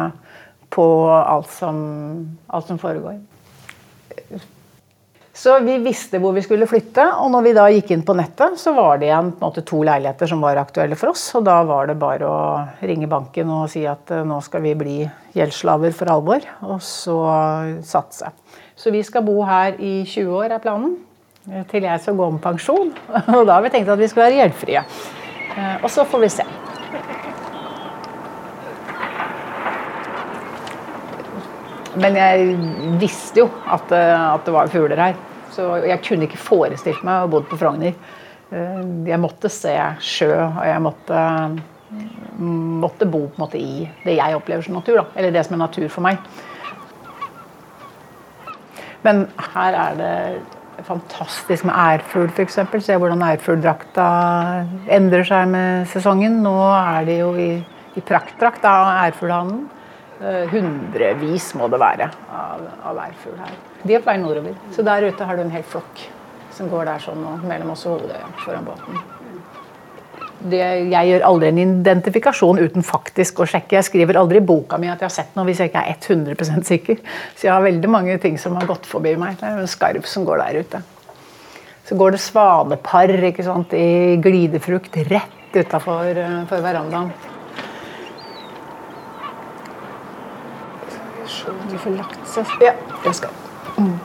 på 0.75 0.91
alt, 1.15 1.55
som, 1.55 1.79
alt 2.51 2.75
som 2.75 2.83
foregår. 2.83 3.23
Så 5.37 5.59
vi 5.61 5.75
visste 5.85 6.17
hvor 6.17 6.33
vi 6.33 6.41
skulle 6.41 6.65
flytte, 6.65 7.03
og 7.21 7.29
når 7.35 7.43
vi 7.45 7.51
da 7.59 7.67
gikk 7.69 7.91
inn 7.93 8.05
på 8.09 8.15
nettet, 8.17 8.55
så 8.57 8.73
var 8.73 8.97
det 8.97 9.11
igjen 9.11 9.35
måte, 9.37 9.61
to 9.69 9.83
leiligheter 9.85 10.31
som 10.31 10.41
var 10.41 10.57
aktuelle 10.63 10.97
for 10.97 11.11
oss. 11.13 11.27
Og 11.37 11.45
da 11.45 11.59
var 11.69 11.91
det 11.91 11.99
bare 12.01 12.25
å 12.25 12.39
ringe 12.89 13.05
banken 13.11 13.51
og 13.53 13.67
si 13.69 13.83
at 13.85 14.15
eh, 14.17 14.23
nå 14.25 14.39
skal 14.47 14.65
vi 14.65 14.73
bli 14.81 14.95
gjeldsslaver 15.37 15.93
for 15.99 16.09
alvor. 16.15 16.41
Og 16.65 16.81
så 16.81 17.19
satse. 17.85 18.33
Så 18.81 18.93
vi 18.95 19.03
skal 19.05 19.27
bo 19.29 19.43
her 19.45 19.77
i 19.77 19.99
20 20.09 20.33
år, 20.41 20.57
er 20.57 20.65
planen. 20.65 20.97
eh, 21.53 21.67
Til 21.69 21.85
jeg 21.85 22.01
skal 22.07 22.17
gå 22.17 22.31
om 22.33 22.41
pensjon. 22.41 22.95
Og 23.37 23.45
da 23.45 23.59
har 23.59 23.67
vi 23.69 23.75
tenkt 23.77 23.93
at 23.93 24.01
vi 24.01 24.09
skal 24.09 24.31
være 24.31 24.41
gjeldfrie. 24.41 24.87
Eh, 25.53 25.77
Og 25.85 25.91
så 25.93 26.09
får 26.09 26.25
vi 26.25 26.33
se. 26.33 26.49
Men 31.97 32.17
jeg 32.19 32.57
visste 33.01 33.41
jo 33.41 33.49
at, 33.73 33.93
eh, 33.95 34.27
at 34.35 34.45
det 34.45 34.55
var 34.55 34.73
fugler 34.73 35.01
her. 35.01 35.15
Så 35.55 35.71
jeg 35.87 36.03
kunne 36.05 36.27
ikke 36.29 36.41
forestilt 36.41 37.05
meg 37.07 37.25
å 37.25 37.31
bo 37.33 37.41
på 37.49 37.57
Frogner. 37.61 37.95
Eh, 38.53 38.83
Jeg 39.09 39.21
måtte 39.23 39.49
se 39.51 39.73
sjø, 40.05 40.29
og 40.35 40.65
jeg 40.67 40.83
måtte, 40.85 41.23
måtte 42.39 43.09
bo 43.09 43.27
på 43.29 43.39
en 43.39 43.45
måte 43.47 43.59
i 43.61 43.87
det 44.05 44.19
jeg 44.19 44.37
opplever 44.37 44.63
som 44.67 44.77
natur. 44.77 45.01
Da. 45.01 45.07
Eller 45.17 45.33
det 45.33 45.47
som 45.47 45.57
er 45.57 45.65
natur 45.65 45.89
for 45.89 46.05
meg. 46.05 46.19
Men 49.07 49.27
her 49.55 49.77
er 49.79 49.97
det 50.01 50.85
fantastisk 50.87 51.65
med 51.65 51.75
ærfugl, 51.79 52.29
f.eks. 52.29 52.59
Se 52.85 52.97
hvordan 53.01 53.23
ærfugldrakta 53.25 54.07
endrer 54.93 55.25
seg 55.25 55.49
med 55.49 55.87
sesongen. 55.89 56.43
Nå 56.45 56.53
er 56.75 57.07
de 57.09 57.19
jo 57.23 57.31
i, 57.41 57.51
i 57.97 58.03
praktdrakt 58.05 58.67
av 58.69 58.91
ærfuglhannen. 59.07 59.65
Eh, 60.17 60.47
Hundrevis 60.49 61.51
må 61.59 61.69
det 61.69 61.81
være 61.81 62.09
av, 62.33 62.63
av 62.89 63.01
ærfugl 63.05 63.37
her. 63.43 63.59
De 63.83 63.97
er 63.97 64.01
på 64.01 64.09
vei 64.09 64.17
nordover. 64.23 64.55
Så 64.73 64.85
der 64.87 65.11
ute 65.11 65.29
har 65.29 65.37
du 65.37 65.45
en 65.45 65.53
hel 65.53 65.67
flokk 65.67 66.07
som 66.57 66.71
går 66.73 66.89
der 66.89 67.05
sånn 67.05 67.21
og 67.29 67.45
mellom 67.45 67.75
oss 67.75 67.85
og 67.85 67.99
Hovedøya 67.99 68.31
foran 68.41 68.65
båten. 68.65 69.03
Det, 70.47 70.61
jeg 70.93 71.11
gjør 71.11 71.25
aldri 71.27 71.51
en 71.51 71.61
identifikasjon 71.63 72.61
uten 72.63 72.85
faktisk 72.87 73.43
å 73.43 73.49
sjekke. 73.51 73.77
Jeg 73.77 73.89
skriver 73.89 74.21
aldri 74.21 74.41
i 74.41 74.47
boka 74.47 74.79
mi 74.81 74.89
at 74.89 75.01
jeg 75.03 75.09
har 75.09 75.15
sett 75.15 75.37
noe 75.37 75.49
hvis 75.49 75.61
jeg 75.61 75.73
ikke 75.73 75.85
er 75.85 76.01
100% 76.01 76.69
sikker. 76.71 77.01
Så 77.37 77.49
jeg 77.49 77.53
har 77.53 77.65
veldig 77.65 77.93
mange 77.93 78.17
ting 78.23 78.41
som 78.41 78.57
har 78.57 78.69
gått 78.69 78.89
forbi 78.89 79.17
meg. 79.21 79.37
Det 79.41 79.49
er 79.49 79.61
en 79.61 79.71
skarv 79.71 80.09
som 80.09 80.25
går 80.29 80.45
der 80.45 80.61
ute. 80.65 80.83
Så 81.87 81.97
går 81.99 82.17
det 82.17 82.25
svanepar 82.25 83.13
i 83.13 83.89
glidefrukt 84.23 84.97
rett 85.11 85.57
utafor 85.57 86.17
verandaen. 86.57 87.13
Om 91.49 91.65
de 91.71 91.79
får 91.79 91.97
lagt 92.01 92.29
seg 92.31 92.53
Ja, 92.63 92.75
det 93.05 93.15
skal 93.17 93.31
mm. 93.79 93.97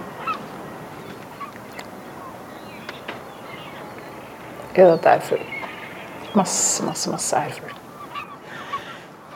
Ja, 4.72 4.86
dette 4.88 5.10
er 5.10 5.20
full. 5.20 5.42
Masse, 6.36 6.86
masse, 6.88 7.12
masse 7.12 7.36
ærfugl. 7.36 7.81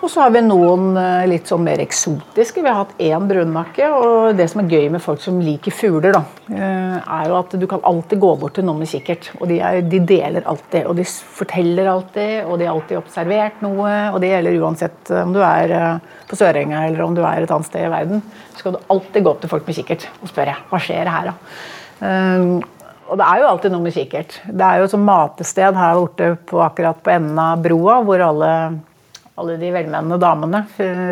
Og 0.06 0.12
så 0.14 0.22
har 0.22 0.36
vi 0.36 0.42
noen 0.46 0.92
eh, 1.02 1.24
litt 1.26 1.50
sånn 1.50 1.64
mer 1.66 1.82
eksotiske. 1.82 2.62
Vi 2.62 2.70
har 2.70 2.84
hatt 2.84 3.00
én 3.02 3.24
brunnakke. 3.26 3.88
Og 3.90 4.38
det 4.38 4.46
som 4.52 4.62
er 4.62 4.76
gøy 4.76 4.92
med 4.94 5.02
folk 5.02 5.24
som 5.24 5.40
liker 5.42 5.74
fugler, 5.74 6.14
da, 6.14 6.22
eh, 6.54 7.00
er 7.02 7.32
jo 7.32 7.40
at 7.40 7.56
du 7.58 7.66
kan 7.72 7.82
alltid 7.90 8.22
gå 8.22 8.30
bort 8.38 8.54
til 8.60 8.68
noen 8.68 8.84
med 8.84 8.92
kikkert. 8.92 9.32
Og 9.40 9.50
de, 9.50 9.58
er, 9.66 9.80
de 9.82 10.04
deler 10.06 10.46
alltid, 10.46 10.86
og 10.86 11.00
de 11.00 11.08
forteller 11.10 11.90
alltid, 11.90 12.46
og 12.46 12.62
de 12.62 12.70
har 12.70 12.76
alltid 12.76 13.02
observert 13.02 13.66
noe. 13.66 13.96
Og 14.12 14.22
det 14.22 14.30
gjelder 14.36 14.62
uansett 14.62 15.14
om 15.24 15.34
du 15.34 15.42
er 15.42 15.76
eh, 15.80 16.16
på 16.30 16.38
Sørenga 16.38 16.86
eller 16.86 17.06
om 17.08 17.18
du 17.18 17.26
er 17.26 17.42
et 17.42 17.58
annet 17.58 17.74
sted 17.74 17.90
i 17.90 17.92
verden. 17.98 18.22
Så 18.54 18.62
skal 18.62 18.78
du 18.78 18.82
alltid 18.94 19.26
gå 19.26 19.34
opp 19.34 19.42
til 19.42 19.56
folk 19.58 19.66
med 19.66 19.82
kikkert 19.82 20.10
og 20.22 20.30
spørre 20.30 20.58
hva 20.70 20.86
skjer 20.86 21.14
her 21.18 21.32
da. 21.34 21.38
Og 23.06 23.18
det 23.18 23.26
er 23.26 23.42
jo 23.42 23.50
alltid 23.50 23.74
noe 23.74 23.86
med 23.86 23.94
kikkert. 23.94 24.42
Det 24.46 24.66
er 24.66 24.80
jo 24.80 24.86
et 24.86 24.94
sånt 24.94 25.06
matested 25.06 25.78
her 25.78 25.98
borte 25.98 26.36
på, 26.50 26.62
akkurat 26.62 27.02
på 27.02 27.14
enden 27.14 27.42
av 27.42 27.62
broa, 27.66 28.04
hvor 28.06 28.22
alle, 28.34 28.52
alle 29.38 29.58
de 29.60 29.72
velmenende 29.76 30.18
damene 30.22 30.64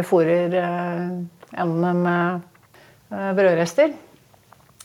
fòrer 0.08 0.54
eh, 0.56 1.08
endene 1.60 1.94
med 2.00 2.42
eh, 3.12 3.32
brødrester. 3.38 3.92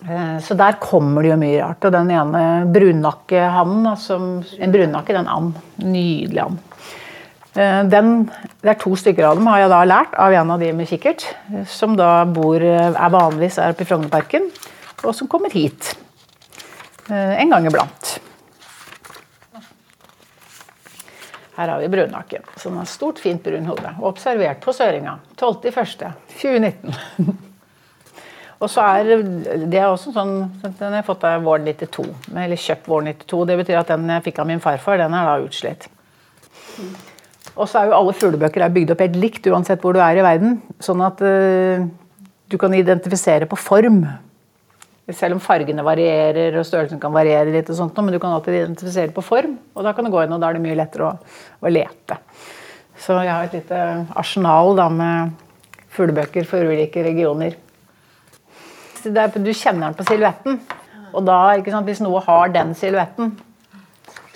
Eh, 0.09 0.39
Så 0.43 0.57
der 0.59 0.79
kommer 0.83 1.23
det 1.23 1.31
jo 1.33 1.37
mye 1.41 1.61
rart. 1.63 1.85
Og 1.89 1.93
den 1.95 2.11
ene 2.15 2.43
brunnakkehannen, 2.75 3.87
en 4.59 4.73
brunnakke, 4.75 5.15
den 5.15 5.27
en 5.27 5.33
and. 5.37 5.55
Nydelig 5.85 6.43
and. 6.45 6.59
Eh, 7.55 7.83
Den, 7.91 8.31
det 8.63 8.71
er 8.75 8.79
to 8.83 8.95
stykker 8.99 9.25
av 9.31 9.39
dem 9.39 9.47
har 9.51 9.65
jeg 9.65 9.71
da 9.73 9.85
lært 9.85 10.15
av 10.19 10.33
en 10.35 10.51
av 10.55 10.61
de 10.61 10.73
med 10.73 10.87
kikkert. 10.91 11.25
eh, 11.55 11.65
Som 11.67 11.97
da 11.97 12.25
bor, 12.25 12.57
eh, 12.61 12.91
er 12.91 13.11
vanligvis 13.15 13.59
er 13.59 13.73
oppe 13.75 13.83
i 13.87 13.89
Frognerparken, 13.89 14.51
og 15.05 15.15
som 15.15 15.29
kommer 15.31 15.51
hit. 15.55 15.95
Eh, 17.11 17.39
En 17.43 17.51
gang 17.51 17.67
iblant. 17.67 18.19
Her 21.59 21.73
har 21.73 21.81
vi 21.83 21.89
brunnaken, 21.91 22.45
som 22.57 22.77
har 22.79 22.87
stort, 22.87 23.19
fint 23.19 23.43
brun 23.43 23.67
hode. 23.67 23.91
Observert 24.07 24.61
på 24.63 24.71
Søringa 24.73 25.17
12.01.2019. 25.35 26.95
Og 28.63 28.71
så 28.71 28.83
er 28.83 29.25
det 29.67 29.79
er 29.79 29.89
også 29.89 30.13
sånn, 30.15 30.33
Den 30.63 30.89
har 30.89 31.01
jeg 31.01 31.07
fått 31.07 31.27
av 31.27 31.43
våren 31.47 31.67
92, 31.67 32.05
eller 32.31 32.63
kjøpt 32.63 32.89
våren 32.91 33.11
92. 33.11 33.43
Det 33.51 33.57
betyr 33.61 33.79
at 33.81 33.91
den 33.91 34.07
jeg 34.15 34.25
fikk 34.29 34.39
av 34.43 34.49
min 34.51 34.63
farfar, 34.63 34.99
den 35.03 35.15
er 35.15 35.27
da 35.27 35.37
utslitt. 35.43 35.89
Og 37.59 37.67
så 37.67 37.81
er 37.81 37.91
jo 37.91 37.99
alle 37.99 38.15
fuglebøker 38.15 38.63
er 38.63 38.75
bygd 38.75 38.95
opp 38.95 39.03
helt 39.03 39.19
likt 39.19 39.47
uansett 39.51 39.83
hvor 39.83 39.99
du 39.99 40.03
er 40.03 40.19
i 40.19 40.27
verden. 40.27 40.61
Sånn 40.83 41.03
at 41.07 41.23
uh, 41.23 41.87
du 42.51 42.59
kan 42.61 42.75
identifisere 42.75 43.51
på 43.51 43.59
form. 43.59 44.05
Selv 45.09 45.39
om 45.39 45.41
fargene 45.41 45.85
varierer 45.87 46.59
og 46.61 46.67
størrelsen 46.69 47.01
kan 47.01 47.15
variere 47.15 47.49
litt, 47.55 47.71
og 47.73 47.79
sånt, 47.79 47.97
men 48.05 48.13
du 48.13 48.21
kan 48.21 48.35
alltid 48.37 48.59
identifisere 48.59 49.15
på 49.17 49.25
form. 49.25 49.55
Og 49.73 49.87
da 49.87 49.95
kan 49.97 50.05
du 50.05 50.13
gå 50.13 50.21
inn, 50.25 50.35
og 50.37 50.43
da 50.43 50.51
er 50.51 50.59
det 50.59 50.65
mye 50.67 50.77
lettere 50.77 51.07
å, 51.09 51.37
å 51.65 51.73
lete. 51.73 52.19
Så 52.99 53.17
jeg 53.23 53.33
har 53.33 53.47
et 53.47 53.57
lite 53.57 53.79
arsenal 54.19 54.75
da, 54.77 54.89
med 54.93 55.33
fuglebøker 55.97 56.45
for 56.49 56.69
ulike 56.69 57.05
regioner. 57.07 57.57
Er, 59.09 59.33
du 59.33 59.53
kjenner 59.55 59.89
den 59.89 59.97
på 59.97 60.05
silhuetten. 60.09 60.59
Og 61.17 61.25
da, 61.25 61.39
sant, 61.65 61.89
hvis 61.89 62.03
noe 62.05 62.21
har 62.27 62.53
den 62.53 62.75
silhuetten, 62.77 63.33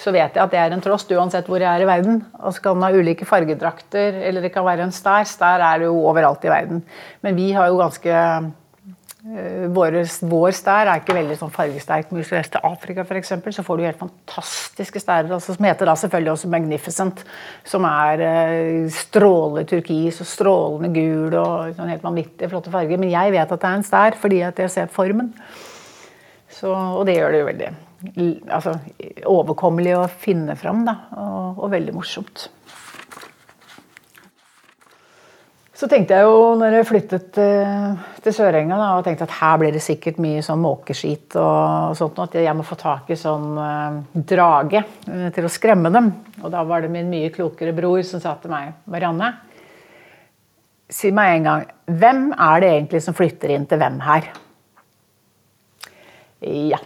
så 0.03 0.11
vet 0.15 0.35
jeg 0.35 0.43
at 0.43 0.51
det 0.51 0.59
er 0.59 0.73
en 0.75 0.83
trost 0.83 1.11
uansett 1.15 1.47
hvor 1.51 1.63
jeg 1.63 1.69
er 1.69 1.85
i 1.85 1.89
verden. 1.91 2.23
Og 2.41 2.57
så 2.57 2.65
kan 2.65 2.79
den 2.79 2.87
ha 2.87 2.91
ulike 2.97 3.29
fargedrakter, 3.29 4.17
eller 4.25 4.43
det 4.43 4.55
kan 4.55 4.67
være 4.67 4.87
en 4.87 4.95
stær. 4.95 5.29
Stær 5.29 5.63
er 5.63 5.83
det 5.83 5.91
jo 5.91 6.01
overalt 6.09 6.43
i 6.47 6.51
verden. 6.51 6.83
Men 7.23 7.39
vi 7.39 7.53
har 7.55 7.69
jo 7.71 7.79
ganske 7.83 8.25
Vår 9.23 10.51
stær 10.51 10.89
er 10.91 10.99
ikke 10.99 11.15
veldig 11.15 11.37
sånn 11.39 11.53
fargesterk. 11.55 12.09
Men 12.11 12.19
hvis 12.19 12.31
du 12.33 12.35
reiser 12.35 12.57
til 12.57 12.65
Afrika 12.67 13.05
for 13.07 13.19
eksempel, 13.21 13.55
så 13.55 13.63
får 13.63 13.79
du 13.79 13.85
helt 13.87 14.01
fantastiske 14.01 15.03
stærer. 15.03 15.31
Altså, 15.31 15.55
som 15.55 15.69
heter 15.69 15.87
da 15.87 15.95
selvfølgelig 16.01 16.33
også 16.33 16.51
Magnificent. 16.51 17.23
Som 17.63 17.87
er 17.87 18.25
eh, 18.27 18.89
strålende 18.91 19.63
turkis 19.71 20.19
og 20.25 20.31
strålende 20.31 20.91
gul 20.97 21.37
og 21.39 21.77
sånn 21.79 21.93
helt 21.95 22.03
vanvittig 22.03 22.51
flotte 22.51 22.73
farger. 22.75 22.99
Men 22.99 23.15
jeg 23.15 23.37
vet 23.37 23.55
at 23.55 23.63
det 23.63 23.71
er 23.71 23.79
en 23.79 23.87
stær 23.87 24.19
fordi 24.19 24.43
at 24.49 24.59
jeg 24.59 24.75
ser 24.75 24.91
formen. 24.91 25.31
Så, 26.53 26.73
og 26.75 27.07
det 27.07 27.17
gjør 27.17 27.33
det 27.33 27.45
jo 27.45 27.51
veldig 27.53 27.71
altså, 28.51 28.75
overkommelig 29.31 29.95
å 30.01 30.09
finne 30.11 30.59
fram, 30.59 30.83
da. 30.89 30.99
Og, 31.15 31.63
og 31.63 31.73
veldig 31.77 31.95
morsomt. 31.95 32.49
Så 35.83 35.89
tenkte 35.91 36.15
jeg 36.15 36.23
jo 36.23 36.53
når 36.55 36.77
jeg 36.77 36.87
flyttet 36.87 37.39
eh, 37.43 38.03
til 38.23 38.35
Sørenga 38.37 38.77
da, 38.79 38.91
og 38.95 39.03
tenkte 39.03 39.27
at 39.27 39.33
her 39.35 39.57
blir 39.59 39.73
det 39.75 39.81
sikkert 39.83 40.21
mye 40.23 40.39
sånn 40.47 40.61
måkeskit 40.63 41.35
og 41.43 41.97
sånt, 41.99 42.21
at 42.23 42.37
jeg 42.39 42.55
må 42.55 42.63
få 42.63 42.77
tak 42.79 43.09
i 43.11 43.17
sånn 43.19 43.57
eh, 43.59 43.97
drage 44.31 44.79
eh, 44.79 45.25
til 45.35 45.49
å 45.49 45.51
skremme 45.51 45.91
dem. 45.91 46.13
Og 46.39 46.53
da 46.55 46.61
var 46.69 46.85
det 46.85 46.91
min 46.95 47.11
mye 47.11 47.33
klokere 47.35 47.75
bror 47.75 47.99
som 48.07 48.23
sa 48.23 48.37
til 48.39 48.53
meg 48.55 48.77
Marianne, 48.95 49.33
si 50.87 51.11
meg 51.11 51.41
en 51.41 51.51
gang, 51.51 51.67
hvem 51.91 52.23
er 52.31 52.63
det 52.63 52.71
egentlig 52.77 53.03
som 53.03 53.19
flytter 53.19 53.57
inn 53.57 53.67
til 53.67 53.83
hvem 53.83 53.99
her? 54.07 54.31
Ja. 56.47 56.79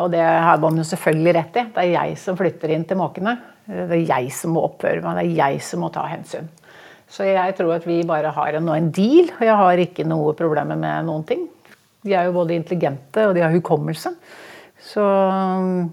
Og 0.00 0.06
det 0.14 0.24
har 0.24 0.60
man 0.62 0.80
jo 0.80 0.84
selvfølgelig 0.88 1.36
rett 1.36 1.60
i. 1.60 1.68
Det 1.74 1.82
er 1.82 1.90
jeg 1.90 2.16
som 2.24 2.40
flytter 2.40 2.72
inn 2.72 2.88
til 2.88 2.96
måkene. 2.96 3.36
Det 3.68 3.98
er 3.98 4.08
jeg 4.14 4.32
som 4.32 4.56
må 4.56 4.64
oppføre 4.64 5.04
meg, 5.04 5.18
det 5.18 5.26
er 5.26 5.40
jeg 5.42 5.64
som 5.66 5.84
må 5.84 5.92
ta 5.92 6.08
hensyn. 6.08 6.48
Så 7.12 7.26
jeg 7.28 7.56
tror 7.58 7.74
at 7.76 7.84
vi 7.84 8.00
bare 8.08 8.32
har 8.32 8.56
en, 8.56 8.70
en 8.72 8.92
deal, 8.94 9.28
og 9.36 9.44
jeg 9.44 9.56
har 9.60 9.82
ikke 9.82 10.06
noe 10.08 10.32
problemer 10.36 10.78
med 10.80 11.08
noen 11.08 11.26
ting. 11.28 11.44
De 12.02 12.14
er 12.16 12.26
jo 12.26 12.36
både 12.38 12.56
intelligente 12.56 13.26
og 13.28 13.36
de 13.36 13.44
har 13.44 13.52
hukommelse. 13.52 14.14
Så 14.82 15.02
um, 15.04 15.90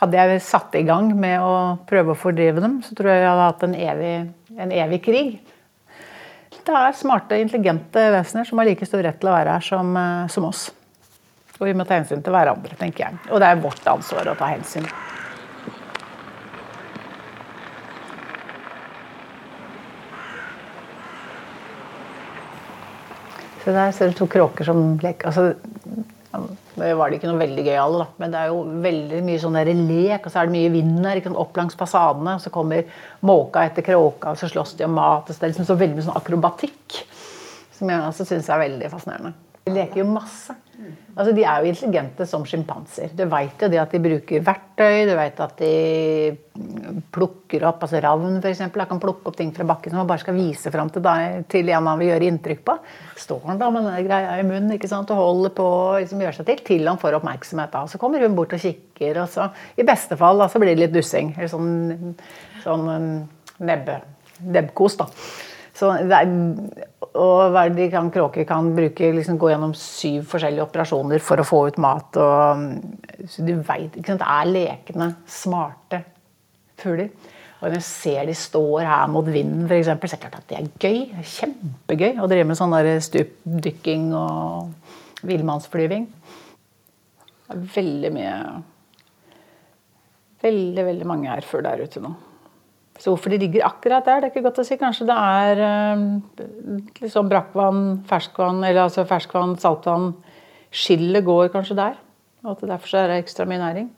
hadde 0.00 0.18
jeg 0.18 0.42
satt 0.44 0.74
i 0.76 0.84
gang 0.88 1.12
med 1.16 1.40
å 1.40 1.54
prøve 1.88 2.12
å 2.12 2.18
fordrive 2.18 2.60
dem, 2.64 2.80
så 2.84 2.96
tror 2.98 3.12
jeg 3.12 3.22
jeg 3.22 3.30
hadde 3.30 3.46
hatt 3.46 3.64
en 3.64 3.76
evig, 3.78 4.14
en 4.58 4.74
evig 4.82 5.00
krig. 5.06 5.36
Det 6.66 6.74
er 6.74 6.98
smarte, 6.98 7.38
intelligente 7.38 8.02
vesener 8.16 8.48
som 8.48 8.58
har 8.58 8.66
like 8.66 8.88
stor 8.88 9.04
rett 9.06 9.20
til 9.22 9.30
å 9.30 9.36
være 9.36 9.54
her 9.54 9.64
som, 9.64 9.96
eh, 9.96 10.26
som 10.34 10.48
oss. 10.48 10.66
Og 11.60 11.68
vi 11.70 11.76
må 11.78 11.86
ta 11.86 11.96
hensyn 11.96 12.24
til 12.24 12.34
hverandre, 12.34 12.74
tenker 12.76 13.06
jeg. 13.06 13.20
Og 13.30 13.40
det 13.40 13.48
er 13.48 13.62
vårt 13.62 13.86
ansvar 13.88 14.28
å 14.28 14.36
ta 14.36 14.50
hensyn. 14.50 14.84
Så 23.66 23.72
der 23.74 23.90
ser 23.90 24.12
du 24.12 24.14
to 24.14 24.28
kråker 24.30 24.62
som 24.68 24.92
leker. 25.02 25.26
Altså, 25.26 25.48
det 26.76 26.90
var 26.94 27.10
det 27.10 27.16
ikke 27.18 27.30
noe 27.32 27.40
veldig 27.40 27.64
gøyale. 27.66 28.04
Men 28.22 28.30
det 28.30 28.38
er 28.38 28.52
jo 28.52 28.60
veldig 28.84 29.22
mye 29.26 29.40
sånn 29.42 29.58
der 29.58 29.70
lek, 29.74 30.20
og 30.22 30.30
så 30.30 30.38
er 30.38 30.46
det 30.46 30.54
mye 30.54 30.70
vind 30.70 31.00
her 31.02 31.22
opp 31.32 31.58
langs 31.58 31.74
fasadene. 31.80 32.36
Og 32.38 32.44
så 32.44 32.52
kommer 32.54 32.86
måka 33.26 33.64
etter 33.66 33.82
kråka, 33.88 34.36
og 34.36 34.38
så 34.38 34.46
slåss 34.52 34.76
de 34.78 34.86
om 34.86 34.94
mat. 34.94 35.26
og 35.26 35.34
så 35.34 35.40
Det 35.40 35.48
er 35.48 35.54
liksom 35.56 35.66
så 35.72 35.78
veldig 35.80 35.98
mye 35.98 36.06
sånn 36.06 36.20
akrobatikk. 36.20 37.00
Som 37.74 37.90
jeg 37.90 38.06
også 38.06 38.28
syns 38.28 38.52
er 38.54 38.62
veldig 38.62 38.92
fascinerende. 38.94 39.34
De 39.66 39.72
leker 39.74 39.98
jo 39.98 40.06
masse. 40.06 40.54
Altså, 41.16 41.32
de 41.34 41.42
er 41.42 41.64
jo 41.64 41.70
intelligente 41.72 42.26
som 42.28 42.44
sjimpanser. 42.46 43.10
Du 43.18 43.24
veit 43.32 43.62
jo 43.64 43.68
det 43.72 43.80
at 43.80 43.94
de 43.96 43.98
bruker 44.04 44.44
verktøy, 44.44 45.06
du 45.08 45.14
veit 45.16 45.40
at 45.42 45.56
de 45.58 47.00
plukker 47.16 47.64
opp 47.66 47.82
altså 47.82 47.98
Ravn 48.04 48.36
f.eks. 48.38 48.60
kan 48.76 49.00
plukke 49.02 49.32
opp 49.32 49.38
ting 49.40 49.50
fra 49.56 49.66
bakken 49.66 49.90
som 49.90 50.02
man 50.02 50.10
bare 50.10 50.22
skal 50.22 50.36
vise 50.36 50.70
fram 50.70 50.92
til, 50.92 51.02
deg, 51.02 51.48
til 51.50 51.72
en 51.72 51.88
han 51.90 51.98
vil 51.98 52.12
gjøre 52.12 52.28
inntrykk 52.28 52.62
på. 52.68 52.76
Står 53.24 53.42
han 53.48 53.58
da 53.58 53.72
med 53.74 53.88
den 53.88 54.06
greia 54.06 54.36
i 54.38 54.46
munnen 54.46 54.76
ikke 54.76 54.92
sant, 54.92 55.10
og 55.10 55.22
holder 55.22 55.56
på 55.58 55.66
å 55.66 55.82
liksom, 56.04 56.22
gjøre 56.22 56.38
seg 56.38 56.50
til 56.52 56.62
til 56.70 56.92
han 56.92 57.02
får 57.02 57.18
oppmerksomhet. 57.18 57.74
da. 57.74 57.82
Så 57.90 57.98
kommer 57.98 58.22
hun 58.22 58.38
bort 58.38 58.54
og 58.54 58.62
kikker, 58.62 59.22
og 59.24 59.32
så 59.32 59.48
i 59.74 59.88
beste 59.88 60.20
fall 60.20 60.44
da, 60.44 60.46
så 60.52 60.62
blir 60.62 60.76
det 60.76 60.84
litt 60.84 60.94
dussing. 60.94 61.34
Eller 61.34 61.50
sånn, 61.50 62.14
sånn 62.62 62.86
nebbe, 63.66 63.98
nebbkos, 64.46 65.00
da. 65.02 65.10
Så 65.76 65.90
er, 65.92 66.30
og 67.20 67.56
de 67.76 67.86
kan, 67.92 68.08
kråke 68.12 68.46
kan 68.48 68.70
bruke, 68.76 69.10
liksom, 69.12 69.36
gå 69.40 69.50
gjennom 69.52 69.74
syv 69.76 70.24
forskjellige 70.30 70.64
operasjoner 70.64 71.22
for 71.24 71.42
å 71.42 71.46
få 71.46 71.62
ut 71.68 71.80
mat. 71.82 72.16
Og, 72.16 73.24
så 73.28 73.44
du 73.44 73.54
vet, 73.60 73.96
Det 73.96 74.16
er 74.16 74.52
lekende, 74.52 75.10
smarte 75.28 76.02
fugler. 76.80 77.10
Og 77.56 77.70
når 77.70 77.78
jeg 77.78 77.86
ser 77.88 78.26
de 78.28 78.34
står 78.36 78.84
her 78.84 79.06
mot 79.08 79.26
vinden, 79.26 79.64
for 79.68 79.76
eksempel, 79.78 80.08
så 80.08 80.16
er 80.16 80.20
det 80.20 80.28
klart 80.28 80.40
at 80.42 80.48
det 80.50 80.58
er 80.58 80.70
gøy. 80.76 80.98
Det 81.10 81.22
er 81.22 81.30
kjempegøy 81.32 82.20
å 82.20 82.28
drive 82.30 82.48
med 82.48 82.58
sånn 82.58 82.76
stupdykking 83.08 84.10
og 84.16 85.24
villmannsflyving. 85.26 86.08
Det 87.46 87.56
er 87.56 87.68
veldig 87.76 88.14
mye 88.16 88.38
Veldig, 90.46 90.82
veldig 90.84 91.06
mange 91.08 91.30
ærfugl 91.32 91.64
der 91.64 91.80
ute 91.82 92.00
nå. 92.04 92.10
Så 92.96 93.12
hvorfor 93.12 93.32
de 93.32 93.40
ligger 93.42 93.66
akkurat 93.66 94.06
der, 94.06 94.22
det 94.22 94.28
er 94.28 94.32
ikke 94.32 94.46
godt 94.46 94.62
å 94.62 94.64
si. 94.66 94.78
Kanskje 94.80 95.08
det 95.08 95.16
er 95.16 95.60
liksom 97.02 97.28
brakkvann, 97.28 97.82
ferskvann, 98.08 98.62
eller 98.64 98.86
altså 98.86 99.04
ferskvann, 99.08 99.56
saltvann. 99.60 100.14
Skillet 100.72 101.24
går 101.26 101.52
kanskje 101.52 101.76
der. 101.78 102.00
Og 102.46 102.54
at 102.54 102.64
derfor 102.72 103.02
er 103.02 103.12
det 103.12 103.20
ekstra 103.24 103.46
mye 103.48 103.60
næring. 103.60 103.90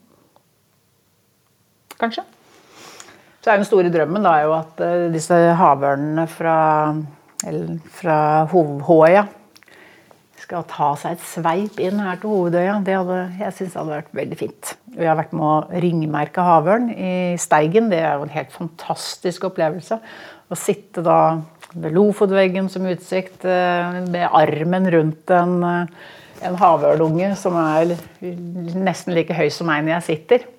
Kanskje. 1.99 2.25
Så 3.39 3.51
er 3.51 3.59
den 3.59 3.67
store 3.67 3.91
drømmen 3.91 4.25
da 4.25 4.35
jo 4.43 4.53
at 4.57 4.81
uh, 4.83 5.07
disse 5.13 5.35
havørnene 5.55 6.25
fra, 6.27 6.57
fra 8.01 8.19
Håøya 8.51 9.27
skal 10.49 10.63
ta 10.65 10.87
seg 10.97 11.13
et 11.13 11.25
sveip 11.29 11.75
inn 11.83 11.99
her 12.01 12.17
til 12.17 12.31
Hovedøya. 12.33 12.79
Det 12.81 12.95
hadde, 12.97 13.17
jeg 13.37 13.53
synes 13.53 13.75
hadde 13.77 13.93
vært 13.99 14.15
veldig 14.17 14.37
fint. 14.39 14.71
Vi 14.95 15.05
har 15.05 15.19
vært 15.19 15.35
med 15.37 15.45
å 15.45 15.81
ringmerke 15.83 16.41
havørn 16.41 16.87
i 16.89 17.11
Steigen. 17.37 17.91
Det 17.91 17.99
er 18.01 18.15
jo 18.17 18.25
en 18.25 18.33
helt 18.33 18.55
fantastisk 18.55 19.45
opplevelse. 19.51 19.99
Å 20.49 20.57
sitte 20.57 21.05
da 21.05 21.19
ved 21.75 21.93
Lofotveggen 21.93 22.71
som 22.73 22.89
utsikt, 22.89 23.45
uh, 23.45 24.01
med 24.09 24.25
armen 24.25 24.89
rundt 24.89 25.35
en, 25.37 25.55
uh, 25.61 26.19
en 26.41 26.57
havørnunge 26.57 27.35
som 27.37 27.53
er 27.61 27.93
nesten 28.25 29.13
like 29.13 29.37
høy 29.37 29.51
som 29.53 29.69
meg 29.69 29.85
når 29.85 29.99
jeg 29.99 30.07
sitter. 30.09 30.49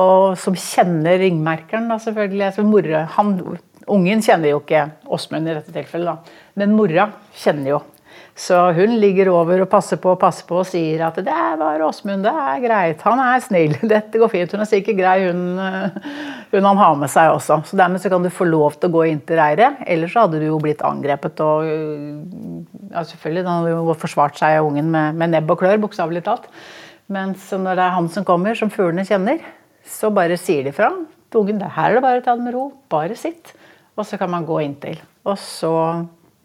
Og 0.00 0.38
som 0.40 0.56
kjenner 0.56 1.20
ringmerkeren, 1.20 1.92
da, 1.92 2.00
selvfølgelig. 2.00 2.48
Altså, 2.48 2.64
mora, 2.64 3.04
han, 3.18 3.36
ungen 3.84 4.24
kjenner 4.24 4.56
jo 4.56 4.64
ikke 4.64 4.88
Åsmund 5.12 5.52
i 5.52 5.58
dette 5.60 5.74
tilfellet, 5.76 6.14
da. 6.16 6.46
men 6.56 6.72
mora 6.80 7.12
kjenner 7.36 7.76
jo. 7.76 7.88
Så 8.34 8.56
hun 8.74 8.96
ligger 8.98 9.28
over 9.30 9.60
og 9.62 9.68
passer 9.70 9.98
på 10.02 10.10
og 10.10 10.18
passer 10.18 10.46
på 10.48 10.56
og 10.58 10.66
sier 10.66 11.04
at 11.06 11.14
'det 11.14 11.34
bare 11.58 11.86
Åsmund, 11.86 12.24
det 12.26 12.32
er 12.34 12.64
greit, 12.64 13.02
han 13.02 13.20
er 13.22 13.38
snill, 13.38 13.76
dette 13.94 14.18
går 14.18 14.28
fint'. 14.32 14.50
Hun 14.50 14.60
er 14.64 14.70
sikkert 14.70 14.98
grei, 14.98 15.28
hun, 15.28 15.60
hun 16.50 16.64
han 16.66 16.76
har 16.76 16.96
med 16.98 17.10
seg 17.10 17.30
også. 17.30 17.60
Så 17.64 17.78
dermed 17.78 18.02
så 18.02 18.10
kan 18.10 18.22
du 18.22 18.30
få 18.30 18.44
lov 18.44 18.74
til 18.74 18.90
å 18.90 18.96
gå 18.96 19.04
inn 19.06 19.20
til 19.20 19.38
reiret. 19.38 19.78
Ellers 19.86 20.14
hadde 20.18 20.40
du 20.42 20.48
jo 20.48 20.58
blitt 20.58 20.82
angrepet 20.82 21.40
og 21.46 21.62
ja, 22.90 23.04
selvfølgelig, 23.06 23.44
da 23.44 23.58
hadde 23.60 23.70
jo 23.70 23.94
forsvart 24.02 24.38
seg 24.38 24.58
av 24.58 24.66
ungen 24.66 24.90
med, 24.90 25.14
med 25.14 25.30
nebb 25.30 25.54
og 25.54 25.62
klør, 25.62 25.78
bokstavelig 25.78 26.24
talt. 26.26 26.50
Mens 27.06 27.52
når 27.52 27.78
det 27.78 27.84
er 27.84 27.94
han 27.94 28.08
som 28.10 28.26
kommer, 28.26 28.58
som 28.58 28.70
fuglene 28.72 29.06
kjenner, 29.06 29.38
så 29.86 30.10
bare 30.10 30.40
sier 30.40 30.64
de 30.66 30.72
fra 30.74 30.90
ungen 31.34 31.62
her 31.62 31.90
er 31.90 31.98
det 31.98 32.02
bare 32.02 32.20
å 32.20 32.24
ta 32.24 32.34
det 32.34 32.46
med 32.46 32.54
ro. 32.54 32.68
Bare 32.90 33.14
sitt. 33.18 33.54
Og 33.94 34.06
så 34.06 34.18
kan 34.18 34.30
man 34.30 34.46
gå 34.46 34.58
inntil. 34.64 34.98
Og 35.26 35.38
så 35.38 35.74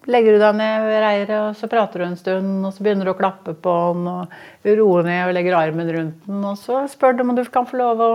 legger 0.07 0.35
du 0.35 0.39
deg 0.41 0.55
ned 0.55 0.85
ved 0.87 1.01
reiret, 1.03 1.35
og 1.35 1.57
så 1.59 1.67
prater 1.71 2.01
du 2.01 2.05
en 2.07 2.19
stund, 2.19 2.51
og 2.65 2.73
så 2.73 2.83
begynner 2.85 3.09
du 3.09 3.13
å 3.13 3.19
klappe 3.19 3.53
på 3.53 3.75
den 3.97 4.07
og 4.07 4.69
roer 4.79 5.07
ned 5.07 5.23
og 5.27 5.35
legger 5.35 5.57
armen 5.59 5.91
rundt 5.95 6.27
den, 6.29 6.43
og 6.45 6.59
så 6.61 6.85
spør 6.91 7.17
du 7.17 7.25
om 7.25 7.35
du 7.35 7.43
kan 7.51 7.67
få 7.67 7.79
lov 7.81 8.03
å 8.03 8.11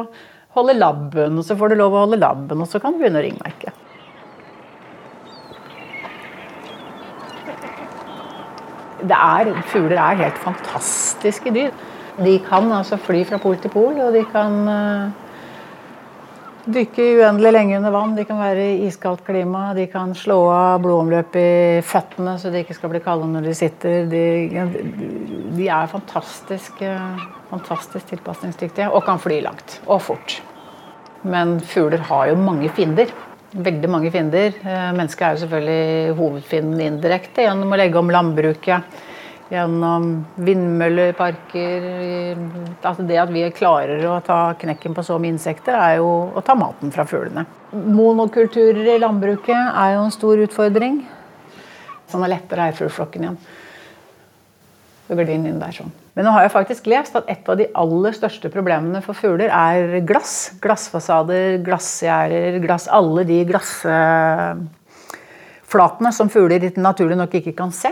holde 0.56 0.76
labben, 0.78 1.38
og 1.38 1.46
så 1.46 1.56
får 1.58 1.72
du 1.72 1.80
lov 1.80 1.94
å 1.94 2.04
holde 2.06 2.20
labben, 2.22 2.62
og 2.62 2.70
så 2.70 2.80
kan 2.80 2.94
du 2.94 3.02
begynne 3.02 3.20
å 3.20 3.26
ringmerke. 3.26 3.74
Det 9.04 9.16
er, 9.18 9.50
fugler 9.68 9.98
er 10.00 10.22
helt 10.22 10.38
fantastiske 10.40 11.50
dyr. 11.52 11.74
De 12.16 12.38
kan 12.46 12.70
altså 12.72 12.96
fly 13.02 13.24
fra 13.28 13.36
pol 13.42 13.58
til 13.60 13.72
pol, 13.74 13.98
og 14.00 14.14
de 14.14 14.22
kan 14.32 14.54
uh, 14.64 15.23
dykke 16.64 17.04
uendelig 17.20 17.52
lenge 17.52 17.76
under 17.78 17.92
vann. 17.94 18.14
De 18.16 18.24
kan 18.28 18.40
være 18.40 18.64
i 18.72 18.86
iskaldt 18.88 19.24
klima. 19.26 19.66
De 19.76 19.86
kan 19.92 20.14
slå 20.16 20.38
av 20.52 20.80
blodomløp 20.84 21.36
i 21.40 21.50
føttene 21.84 22.36
så 22.40 22.52
de 22.52 22.62
ikke 22.64 22.76
skal 22.78 22.92
bli 22.92 23.02
kalde 23.04 23.28
når 23.30 23.48
de 23.48 23.54
sitter. 23.58 24.08
De, 24.10 24.24
de 25.58 25.68
er 25.68 25.92
fantastisk, 25.92 26.80
uh, 26.82 27.22
fantastisk 27.52 28.10
tilpasningsdyktige 28.14 28.90
og 28.90 29.04
kan 29.06 29.20
fly 29.22 29.40
langt 29.44 29.78
og 29.86 30.02
fort. 30.08 30.38
Men 31.24 31.58
fugler 31.64 32.04
har 32.10 32.30
jo 32.32 32.40
mange 32.40 32.72
fiender. 32.76 33.12
Veldig 33.54 33.90
mange 33.90 34.12
fiender. 34.14 34.56
Uh, 34.64 34.92
mennesket 34.96 35.26
er 35.26 35.34
jo 35.34 35.44
selvfølgelig 35.44 36.20
hovedfienden 36.20 36.86
indirekte 36.88 37.48
gjennom 37.48 37.74
å 37.74 37.80
legge 37.80 38.00
om 38.00 38.12
landbruket 38.12 39.02
gjennom 39.54 40.08
vindmølleparker 40.44 41.86
altså 42.84 43.02
Det 43.06 43.18
at 43.22 43.32
vi 43.32 43.44
klarer 43.54 44.02
å 44.10 44.18
ta 44.24 44.38
knekken 44.60 44.94
på 44.96 45.04
så 45.06 45.14
mye 45.22 45.34
insekter, 45.34 45.74
er 45.78 45.94
jo 46.02 46.08
å 46.34 46.40
ta 46.44 46.54
maten 46.58 46.92
fra 46.94 47.04
fuglene. 47.08 47.46
Monokulturer 47.72 48.94
i 48.94 49.02
landbruket 49.02 49.56
er 49.56 49.90
jo 49.96 50.04
en 50.04 50.14
stor 50.14 50.36
utfordring. 50.44 50.94
Sånn 52.10 52.26
letter 52.28 52.56
eierfuglflokken 52.66 53.24
igjen. 53.24 53.38
Så 55.04 55.16
går 55.16 55.24
det 55.28 55.34
inn, 55.36 55.48
inn 55.50 55.60
der 55.60 55.74
sånn. 55.76 55.92
Men 56.14 56.22
nå 56.28 56.32
har 56.36 56.42
jeg 56.46 56.54
faktisk 56.54 56.86
lest 56.88 57.16
at 57.18 57.26
et 57.30 57.48
av 57.50 57.56
de 57.58 57.66
aller 57.76 58.12
største 58.16 58.48
problemene 58.52 59.00
for 59.04 59.14
fugler 59.18 59.50
er 59.50 60.00
glass. 60.06 60.52
Glassfasader, 60.62 61.58
glassgjerder, 61.66 62.58
glass 62.62 62.86
Alle 62.88 63.24
de 63.28 63.44
glassflatene 63.50 66.12
som 66.14 66.28
fugler 66.32 66.72
naturlig 66.78 67.16
nok 67.20 67.34
ikke 67.40 67.56
kan 67.58 67.72
se. 67.74 67.90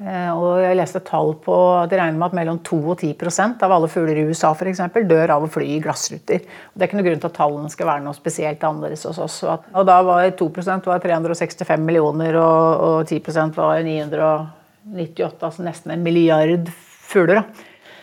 Eh, 0.00 0.30
og 0.32 0.62
jeg 0.62 0.76
leste 0.78 1.02
tall 1.04 1.34
på 1.44 1.54
at 1.76 1.90
de 1.92 1.98
regner 2.00 2.16
med 2.16 2.30
at 2.30 2.36
mellom 2.38 2.60
2 2.64 2.78
og 2.94 3.02
10% 3.04 3.60
av 3.66 3.74
alle 3.76 3.90
fugler 3.92 4.16
i 4.18 4.24
USA 4.24 4.54
for 4.56 4.70
eksempel, 4.70 5.04
dør 5.08 5.34
av 5.34 5.44
å 5.44 5.50
fly 5.52 5.66
i 5.74 5.82
glassruter. 5.84 6.40
Det 6.40 6.80
er 6.80 6.88
ikke 6.88 6.98
noe 6.98 7.06
grunn 7.10 7.20
til 7.20 7.28
at 7.28 7.36
tallene 7.36 7.72
skal 7.72 7.90
være 7.90 8.04
noe 8.06 8.16
spesielt 8.16 8.64
annerledes 8.64 9.04
hos 9.10 9.20
oss. 9.20 9.36
Og 9.44 9.84
da 9.88 9.98
var 10.06 10.30
2% 10.38 10.88
var 10.88 11.04
365 11.04 11.84
millioner, 11.84 12.38
og 12.40 13.04
10% 13.04 13.60
var 13.60 13.84
998, 13.84 15.44
altså 15.50 15.66
nesten 15.66 15.94
en 15.94 16.06
milliard 16.06 16.72
fugler. 17.12 17.44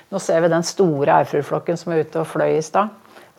Nå 0.10 0.22
ser 0.22 0.42
vi 0.42 0.54
den 0.54 0.66
store 0.66 1.20
ærfuglflokken 1.24 1.78
som 1.78 1.94
er 1.94 2.06
ute 2.06 2.22
og 2.22 2.30
fløy 2.30 2.56
i 2.56 2.66
stad. 2.66 2.94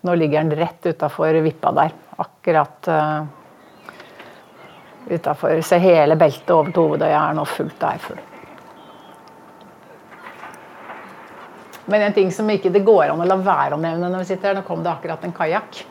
Nå 0.06 0.14
ligger 0.16 0.42
den 0.42 0.58
rett 0.58 0.86
utafor 0.86 1.38
vippa 1.44 1.72
der. 1.76 1.94
Akkurat 2.22 2.88
uh, 2.88 3.22
utafor. 5.10 5.60
Se 5.66 5.80
hele 5.82 6.16
beltet 6.18 6.54
over 6.54 6.70
til 6.70 6.86
Hovedøya 6.86 7.24
er 7.26 7.38
nå 7.38 7.46
fullt 7.48 7.82
av 7.82 7.98
ærfugl. 7.98 8.29
Men 11.90 12.06
en 12.06 12.14
ting 12.14 12.30
som 12.32 12.50
ikke 12.50 12.70
det 12.72 12.84
går 12.86 13.10
an 13.10 13.22
å 13.22 13.26
la 13.26 13.38
være 13.42 13.74
å 13.74 13.82
nevne 13.82 14.10
når 14.10 14.22
vi 14.22 14.30
sitter 14.30 14.52
her, 14.52 14.60
nå 14.60 14.66
kom 14.66 14.84
det 14.84 14.92
akkurat 14.92 15.24
en 15.26 15.34
kajakk. 15.34 15.82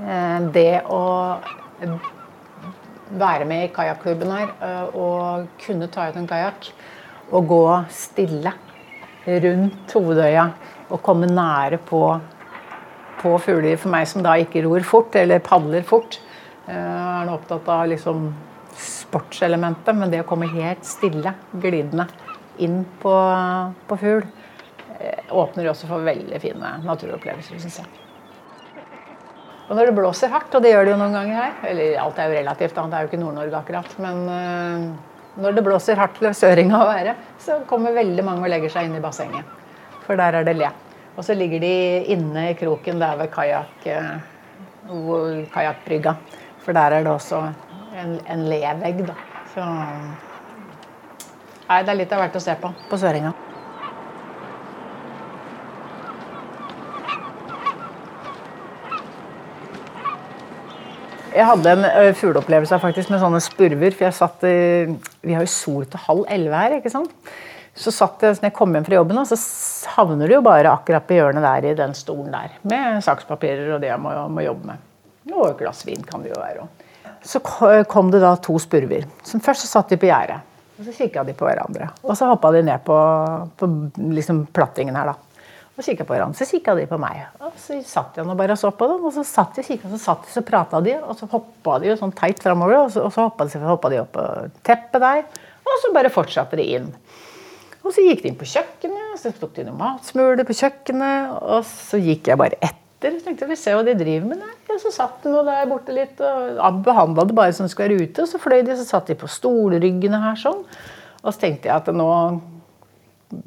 Eh, 0.00 0.38
det 0.54 0.82
å 0.88 1.02
være 3.10 3.46
med 3.48 3.66
i 3.66 3.70
kajakklubben 3.74 4.32
her 4.32 4.52
eh, 4.62 4.96
og 4.96 5.48
kunne 5.60 5.90
ta 5.92 6.08
ut 6.08 6.18
en 6.18 6.28
kajakk 6.30 6.70
og 7.30 7.48
gå 7.50 7.64
stille 7.94 8.52
rundt 9.26 9.92
Hovedøya 9.94 10.46
og 10.90 11.02
komme 11.04 11.28
nære 11.30 11.78
på, 11.86 12.02
på 13.20 13.34
fugler. 13.44 13.76
For 13.78 13.92
meg 13.92 14.08
som 14.10 14.24
da 14.24 14.36
ikke 14.40 14.64
ror 14.64 14.86
fort, 14.86 15.18
eller 15.18 15.42
padler 15.44 15.84
fort, 15.86 16.18
eh, 16.66 16.74
er 16.74 17.28
nå 17.28 17.36
opptatt 17.36 17.68
av 17.70 17.86
liksom 17.92 18.30
sportselementet, 18.80 19.94
men 19.96 20.10
det 20.12 20.22
å 20.24 20.28
komme 20.28 20.48
helt 20.50 20.86
stille, 20.88 21.34
glidende, 21.52 22.06
inn 22.62 22.82
på, 23.02 23.14
på 23.90 23.98
fugl, 24.00 24.24
eh, 24.98 25.26
åpner 25.30 25.70
også 25.70 25.88
for 25.90 26.06
veldig 26.06 26.40
fine 26.42 26.76
naturopplevelser, 26.84 27.60
syns 27.62 27.80
jeg. 27.82 28.08
Og 29.70 29.76
når 29.78 29.86
det 29.86 29.94
blåser 30.00 30.32
hardt, 30.32 30.54
og 30.54 30.64
det 30.64 30.72
gjør 30.72 30.88
det 30.88 30.92
jo 30.92 30.98
noen 30.98 31.14
ganger 31.14 31.36
her 31.38 31.68
Eller 31.70 31.98
alt 32.02 32.16
er 32.18 32.26
jo 32.26 32.38
relativt, 32.40 32.74
det 32.74 32.96
er 32.98 33.04
jo 33.04 33.10
ikke 33.10 33.20
Nord-Norge 33.22 33.58
akkurat. 33.60 33.92
Men 34.02 34.16
uh, 34.26 35.38
når 35.40 35.54
det 35.54 35.64
blåser 35.66 36.00
hardt 36.00 36.18
til 36.18 36.34
søringa 36.34 36.80
å 36.80 36.88
være, 36.88 37.14
så 37.38 37.60
kommer 37.70 37.94
veldig 37.94 38.24
mange 38.26 38.48
og 38.48 38.50
legger 38.50 38.72
seg 38.74 38.88
inn 38.88 38.98
i 38.98 39.02
bassenget. 39.04 39.46
For 40.08 40.18
der 40.18 40.40
er 40.40 40.48
det 40.48 40.56
le. 40.58 40.72
Og 41.14 41.22
så 41.26 41.36
ligger 41.38 41.62
de 41.62 41.74
inne 42.10 42.48
i 42.50 42.56
kroken 42.58 42.98
der 42.98 43.14
ved 43.20 43.30
uh, 43.30 44.10
kajakkbrygga. 45.54 46.16
For 46.64 46.74
der 46.74 46.98
er 46.98 47.06
det 47.06 47.14
også 47.14 47.44
en, 48.00 48.18
en 48.26 48.42
levegg, 48.50 49.06
da. 49.06 49.14
Så 49.54 49.68
Nei, 51.70 51.84
det 51.86 51.92
er 51.92 52.00
litt 52.00 52.10
av 52.10 52.24
hvert 52.24 52.34
å 52.34 52.42
se 52.42 52.54
på 52.58 52.72
på 52.90 52.98
søringa. 52.98 53.30
Jeg 61.30 61.46
hadde 61.46 61.72
en 61.76 61.84
uh, 61.86 62.10
fugleopplevelse 62.18 62.78
faktisk 62.82 63.12
med 63.12 63.22
sånne 63.22 63.40
spurver. 63.44 63.94
For 63.94 64.08
jeg 64.08 64.16
satt 64.16 64.44
i, 64.48 64.56
Vi 65.22 65.36
har 65.36 65.46
jo 65.46 65.52
sol 65.52 65.86
til 65.86 66.02
halv 66.08 66.26
elleve 66.28 66.62
her. 66.64 66.76
ikke 66.80 66.92
sant? 66.92 67.14
Så 67.80 67.92
satt 67.94 68.22
jeg, 68.26 68.34
når 68.40 68.48
jeg 68.48 68.56
kom 68.56 68.74
hjem 68.74 68.84
fra 68.84 68.98
jobben, 68.98 69.20
så 69.30 69.38
havner 69.94 70.28
du 70.28 70.34
jo 70.34 70.42
bare 70.44 70.72
akkurat 70.72 71.06
på 71.06 71.16
hjørnet 71.16 71.46
der 71.46 71.68
i 71.70 71.76
den 71.78 71.94
stolen 71.94 72.34
der. 72.34 72.56
Med 72.66 72.98
sakspapirer 73.06 73.76
og 73.76 73.80
det 73.80 73.92
jeg 73.92 74.02
må, 74.02 74.12
må 74.28 74.42
jobbe 74.44 74.72
med. 74.72 74.82
Og 75.30 75.52
et 75.52 75.62
glass 75.62 75.84
vin 75.86 76.02
kan 76.04 76.24
det 76.24 76.32
jo 76.32 76.40
være. 76.40 76.66
Så 77.24 77.40
kom 77.88 78.10
det 78.10 78.20
da 78.24 78.34
to 78.42 78.58
spurver. 78.60 79.06
Så 79.24 79.38
først 79.44 79.64
så 79.64 79.70
satt 79.78 79.94
de 79.94 80.00
på 80.00 80.10
gjerdet. 80.10 80.42
Og 80.80 80.88
så 80.88 80.96
kikka 80.96 81.22
de 81.28 81.36
på 81.36 81.46
hverandre. 81.46 81.92
Og 82.02 82.16
så 82.18 82.28
hoppa 82.28 82.50
de 82.56 82.64
ned 82.66 82.82
på, 82.84 82.98
på 83.60 83.70
liksom 84.18 84.46
plattingen 84.56 84.98
her, 84.98 85.12
da 85.12 85.29
og 85.80 85.86
kikka 85.86 86.06
på 86.06 86.14
hverandre. 86.14 86.38
Så 86.38 86.48
kikka 86.48 86.74
de 86.78 86.86
på 86.90 86.98
meg. 87.00 87.22
Og 87.42 87.56
så 87.60 87.78
satt 87.86 88.18
jeg 88.20 88.28
nå 88.28 88.36
bare 88.38 88.54
og 88.56 88.60
så 88.60 88.70
på 88.76 88.88
dem. 88.90 89.04
Og 89.08 89.14
så 89.16 89.24
satt 89.26 89.56
de, 89.56 89.64
kikket, 89.66 89.88
så 89.96 90.00
satt 90.02 90.26
de, 90.26 90.32
så 90.34 90.44
prata 90.46 90.82
de, 90.84 90.96
og 91.00 91.16
så 91.18 91.28
hoppa 91.32 91.78
de 91.80 91.90
jo 91.90 91.96
sånn 92.00 92.14
teit 92.16 92.42
framover. 92.44 92.84
Og 92.84 92.92
så, 92.94 93.04
og 93.06 93.14
så 93.14 93.26
hoppa 93.26 93.48
de, 93.48 93.62
de 93.94 94.02
opp 94.02 94.12
på 94.16 94.26
teppet 94.66 95.00
der. 95.02 95.24
Og 95.64 95.80
så 95.82 95.92
bare 95.94 96.12
fortsatte 96.12 96.58
de 96.60 96.66
inn. 96.76 96.92
Og 97.80 97.94
så 97.96 98.04
gikk 98.04 98.22
de 98.22 98.30
inn 98.30 98.38
på 98.38 98.48
kjøkkenet, 98.48 99.16
så 99.22 99.32
tok 99.32 99.54
de 99.56 99.64
noen 99.64 99.78
matsmuler 99.80 100.44
på 100.46 100.56
kjøkkenet. 100.58 101.32
Og 101.40 101.64
så 101.68 102.00
gikk 102.02 102.28
jeg 102.28 102.40
bare 102.40 102.58
etter. 102.60 103.16
Så 103.16 103.24
tenkte 103.24 103.46
jeg, 103.46 103.54
vi 103.54 103.56
ser 103.56 103.78
hva 103.78 103.84
de 103.86 103.96
driver 103.96 104.28
med. 104.28 104.44
der. 104.44 104.56
Og 104.74 104.82
så 104.82 104.92
satt 104.92 105.24
de 105.24 105.32
der 105.48 105.68
borte 105.70 105.96
litt 105.96 106.20
og 106.20 106.80
behandla 106.84 107.24
det 107.26 107.36
bare 107.38 107.56
som 107.56 107.64
de 107.64 107.72
skulle 107.72 107.88
være 107.88 108.10
ute. 108.10 108.26
Og 108.26 108.28
så 108.28 108.40
fløy 108.42 108.60
de, 108.66 108.76
så 108.76 108.88
satt 108.88 109.08
de 109.08 109.16
på 109.18 109.30
stolryggene 109.30 110.20
her 110.28 110.36
sånn. 110.38 110.60
Og 111.20 111.32
så 111.32 111.46
tenkte 111.46 111.70
jeg 111.70 111.76
at 111.76 111.88
nå 111.96 112.10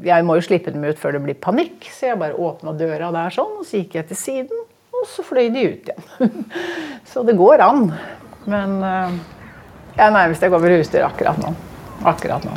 jeg 0.03 0.25
må 0.25 0.37
jo 0.37 0.45
slippe 0.45 0.71
dem 0.71 0.83
ut 0.87 0.99
før 0.99 1.17
det 1.17 1.23
blir 1.25 1.39
panikk, 1.43 1.89
så 1.91 2.11
jeg 2.11 2.19
bare 2.21 2.39
åpna 2.39 2.75
døra 2.79 3.11
der 3.15 3.33
sånn, 3.35 3.57
og 3.59 3.67
så 3.67 3.81
gikk 3.81 3.97
jeg 3.99 4.09
til 4.11 4.19
siden, 4.19 4.61
og 4.93 5.07
så 5.09 5.25
fløy 5.27 5.49
de 5.51 5.65
ut 5.73 5.89
igjen. 5.91 6.45
så 7.11 7.25
det 7.27 7.35
går 7.39 7.63
an. 7.65 7.89
Men 8.47 8.77
uh, 8.83 9.15
jeg 9.95 10.05
er 10.07 10.15
nærmest 10.15 10.43
jeg 10.43 10.53
går 10.53 10.61
over 10.61 10.77
husdyr 10.77 11.07
akkurat 11.07 11.39
nå. 11.43 11.51
Akkurat 12.07 12.47
nå. 12.47 12.55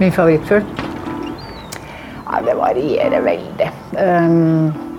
Min 0.00 0.12
favorittfugl? 0.16 0.64
Nei, 2.30 2.38
det 2.46 2.54
varierer 2.56 3.24
veldig. 3.26 3.66
Um, 4.00 4.89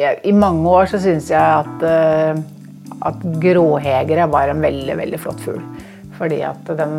jeg, 0.00 0.18
I 0.26 0.34
mange 0.36 0.66
år 0.70 0.90
så 0.90 1.00
syns 1.02 1.30
jeg 1.32 1.40
at, 1.40 1.84
uh, 1.84 2.98
at 3.08 3.22
gråhegere 3.42 4.28
var 4.32 4.52
en 4.52 4.64
veldig 4.64 4.98
veldig 5.00 5.20
flott 5.22 5.44
fugl. 5.44 5.62
Fordi 6.20 6.42
at 6.44 6.68
den, 6.76 6.90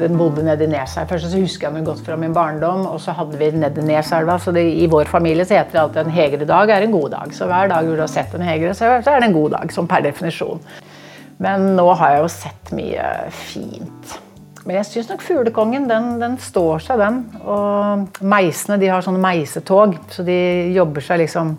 den 0.00 0.14
bodde 0.16 0.40
nedi 0.46 0.64
Neselva. 0.70 1.04
Først 1.10 1.28
så 1.28 1.40
husker 1.42 1.66
jeg 1.66 1.76
den 1.76 1.84
godt 1.84 2.00
fra 2.06 2.16
min 2.16 2.32
barndom. 2.32 2.86
Og 2.88 2.96
så 3.04 3.12
hadde 3.12 3.36
vi 3.36 3.50
den 3.52 3.60
nedi 3.60 3.84
Neselva. 3.84 4.38
Så 4.40 4.54
det, 4.56 4.62
i 4.72 4.88
vår 4.88 5.10
familie 5.10 5.44
så 5.44 5.58
heter 5.58 5.76
det 5.76 5.82
alltid 5.82 6.00
en 6.06 6.16
hegeredag 6.16 6.72
er 6.72 6.86
en 6.86 6.94
god 6.94 7.10
dag. 7.12 7.34
Så 7.36 7.48
hver 7.50 7.68
dag 7.68 7.84
du 7.84 8.00
har 8.00 8.08
sett 8.08 8.32
en 8.36 8.46
hegere, 8.46 8.72
så 8.78 8.94
er 8.96 9.04
det 9.04 9.28
en 9.28 9.36
god 9.36 9.52
dag. 9.58 9.76
Sånn 9.76 9.90
per 9.90 10.06
definisjon. 10.08 10.64
Men 11.44 11.74
nå 11.76 11.86
har 12.00 12.16
jeg 12.16 12.24
jo 12.24 12.32
sett 12.32 12.72
mye 12.76 13.12
fint. 13.36 14.16
Men 14.64 14.78
jeg 14.78 14.88
syns 14.88 15.12
nok 15.12 15.22
fuglekongen 15.24 15.88
den, 15.88 16.14
den, 16.20 16.40
står 16.40 16.84
seg, 16.84 17.00
den. 17.00 17.20
Og 17.44 18.20
meisene 18.24 18.80
de 18.80 18.88
har 18.92 19.04
sånne 19.04 19.20
meisetog, 19.20 19.96
så 20.12 20.24
de 20.24 20.36
jobber 20.72 21.04
seg 21.04 21.20
liksom 21.24 21.56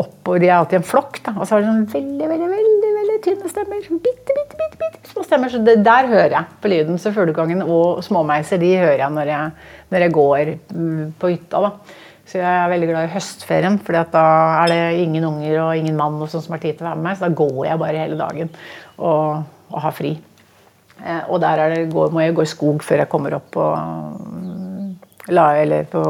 oppover. 0.00 0.42
De 0.42 0.48
er 0.50 0.56
alltid 0.56 0.80
en 0.80 0.86
flokk. 0.86 1.20
da, 1.24 1.34
Og 1.38 1.46
så 1.46 1.56
har 1.56 1.64
de 1.64 1.70
sånn 1.70 1.86
veldig 1.92 2.28
veldig, 2.30 2.48
veldig, 2.52 2.92
veldig 3.00 3.18
tynne 3.24 3.50
stemmer. 3.50 3.82
Sånn 3.86 4.02
bitte, 4.04 4.36
bitte, 4.36 4.58
bitte, 4.60 4.80
bitte 4.80 5.12
små 5.12 5.24
stemmer. 5.26 5.52
Så 5.52 5.60
det, 5.66 5.76
der 5.86 6.10
hører 6.10 6.36
jeg 6.38 6.58
på 6.62 6.72
lyden. 6.72 7.00
Så 7.00 7.14
fuglekongen 7.14 7.62
og 7.64 8.02
småmeiser 8.06 8.60
de 8.62 8.72
hører 8.80 9.04
jeg 9.04 9.14
når 9.14 9.32
jeg, 9.32 9.68
når 9.94 10.06
jeg 10.06 10.16
går 10.18 10.52
mm, 10.74 11.14
på 11.20 11.32
hytta. 11.34 11.62
da. 11.68 12.02
Så 12.24 12.40
jeg 12.40 12.48
er 12.48 12.70
veldig 12.72 12.86
glad 12.88 13.06
i 13.06 13.12
høstferien, 13.12 13.74
for 13.84 14.04
da 14.16 14.22
er 14.62 14.70
det 14.72 14.78
ingen 15.02 15.26
unger 15.28 15.58
og 15.66 15.76
ingen 15.76 15.96
mann 15.98 16.16
og 16.24 16.30
sånn 16.32 16.42
som 16.46 16.54
har 16.56 16.62
tid 16.62 16.78
til 16.78 16.86
å 16.86 16.88
være 16.88 17.00
med 17.00 17.10
meg. 17.10 17.18
Så 17.18 17.26
da 17.26 17.40
går 17.42 17.66
jeg 17.68 17.82
bare 17.82 18.06
hele 18.06 18.16
dagen 18.20 18.54
og, 18.96 19.44
og 19.68 19.82
har 19.84 19.94
fri. 19.94 20.14
Eh, 21.04 21.22
og 21.28 21.40
der 21.42 21.66
det, 21.74 21.82
går, 21.92 22.14
må 22.14 22.24
jeg 22.24 22.36
gå 22.36 22.46
i 22.46 22.50
skog 22.50 22.84
før 22.86 23.02
jeg 23.02 23.10
kommer 23.12 23.36
opp 23.36 23.50
på, 23.52 23.66
la, 25.34 25.46
eller 25.60 25.84
på 25.90 26.02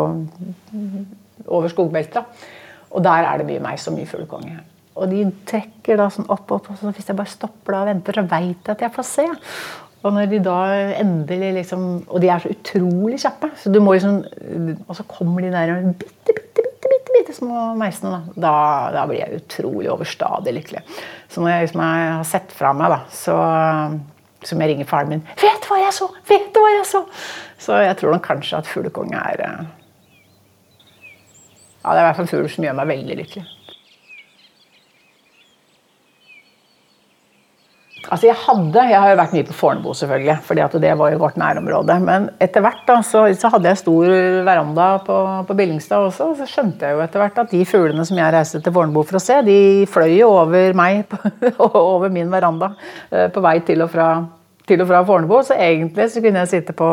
over 1.45 1.73
skogbeltet. 1.73 2.45
Og 2.95 3.05
der 3.05 3.27
er 3.27 3.41
det 3.41 3.49
mye 3.49 3.63
meg 3.63 3.81
som 3.83 3.97
mye 3.99 4.09
fuglekonge. 4.09 4.59
Og 4.95 5.11
de 5.11 5.25
trekker 5.49 5.99
da 5.99 6.07
sånn 6.13 6.29
opp, 6.31 6.47
opp, 6.55 6.69
og 6.71 6.79
så 6.79 6.93
hvis 6.95 7.09
jeg 7.11 7.19
bare 7.19 7.33
stopper 7.33 7.75
da 7.75 7.81
og 7.83 7.89
venter, 7.91 8.21
så 8.21 8.23
veit 8.31 8.69
jeg 8.69 8.77
at 8.77 8.85
jeg 8.87 8.95
får 8.95 9.09
se. 9.09 9.27
Og 10.05 10.13
når 10.13 10.29
de 10.31 10.39
da 10.45 10.59
endelig 11.01 11.51
liksom 11.63 11.85
Og 12.13 12.19
de 12.21 12.29
er 12.29 12.43
så 12.43 12.51
utrolig 12.53 13.19
kjappe. 13.23 13.49
Så 13.57 13.73
du 13.73 13.79
må 13.81 13.95
liksom 13.95 14.19
Og 14.85 14.99
så 14.99 15.07
kommer 15.09 15.41
de 15.41 15.53
der 15.55 15.73
bitte, 15.97 16.35
bitte, 16.37 16.61
bitte, 16.61 16.91
bitte, 16.93 17.15
bitte 17.15 17.37
små 17.37 17.71
meisene. 17.81 18.11
Da. 18.13 18.35
Da, 18.45 18.57
da 18.99 19.07
blir 19.09 19.23
jeg 19.23 19.41
utrolig 19.41 19.89
overstadig 19.93 20.53
lykkelig. 20.59 20.85
Så 21.33 21.41
når 21.41 21.55
jeg, 21.55 21.69
liksom, 21.69 21.85
jeg 21.89 22.11
har 22.13 22.29
sett 22.29 22.53
fra 22.53 22.75
meg, 22.77 22.93
da, 22.93 23.01
så 23.09 23.39
som 24.45 24.61
jeg 24.61 24.75
ringer 24.75 24.85
faren 24.85 25.09
min 25.09 25.23
'Vet 25.41 25.65
du 25.65 25.71
hva 25.73 25.79
jeg 25.81 25.95
så?' 25.97 26.11
Vet 26.29 26.53
du 26.53 26.61
hva 26.61 26.73
jeg 26.77 26.87
så? 26.87 27.01
Så 27.59 27.81
jeg 27.81 27.97
tror 27.97 28.19
kanskje 28.21 28.59
at 28.59 28.69
fuglekonge 28.69 29.17
er 29.17 29.41
eh, 29.41 29.65
ja, 31.85 31.93
det 31.93 31.99
er 31.99 32.05
i 32.05 32.09
hvert 32.09 32.23
fall 32.23 32.31
fugl 32.31 32.49
som 32.49 32.65
gjør 32.65 32.77
meg 32.79 32.89
veldig 32.89 33.19
lykkelig. 33.19 33.45
Altså 38.05 38.29
jeg 38.29 38.37
hadde, 38.37 38.83
jeg 38.91 39.01
har 39.01 39.11
jo 39.11 39.17
vært 39.19 39.33
mye 39.35 39.47
på 39.49 39.55
Fornebu, 39.57 39.89
selvfølgelig, 39.97 40.35
fordi 40.45 40.63
at 40.65 40.75
det 40.83 40.91
var 41.01 41.13
jo 41.13 41.21
vårt 41.23 41.39
nærområde. 41.41 41.97
Men 42.05 42.27
etter 42.43 42.65
hvert 42.65 42.83
da, 42.89 42.99
så, 43.05 43.25
så 43.37 43.49
hadde 43.53 43.71
jeg 43.71 43.81
stor 43.81 44.13
veranda 44.45 44.89
på, 45.07 45.17
på 45.49 45.57
Billingstad 45.57 46.11
også. 46.11 46.29
og 46.31 46.41
Så 46.41 46.49
skjønte 46.51 46.85
jeg 46.85 46.99
jo 46.99 47.03
etter 47.05 47.23
hvert 47.23 47.41
at 47.41 47.53
de 47.53 47.63
fuglene 47.69 48.05
som 48.05 48.21
jeg 48.21 48.37
reiste 48.37 48.61
til 48.65 48.77
Fornebu 48.77 49.01
for 49.09 49.21
å 49.21 49.25
se, 49.25 49.41
de 49.47 49.59
fløy 49.91 50.19
jo 50.19 50.31
over 50.37 50.77
meg, 50.77 51.17
og 51.57 51.81
over 51.97 52.13
min 52.13 52.33
veranda, 52.33 52.75
eh, 53.09 53.27
på 53.33 53.45
vei 53.45 53.57
til 53.65 53.85
og 53.87 53.93
fra, 53.93 54.09
til 54.69 54.85
og 54.85 54.93
fra 54.93 55.05
Fornebu. 55.09 55.39
Så 55.49 55.57
egentlig 55.57 56.11
så 56.13 56.25
kunne 56.25 56.45
jeg 56.45 56.53
sitte 56.59 56.77
på, 56.77 56.91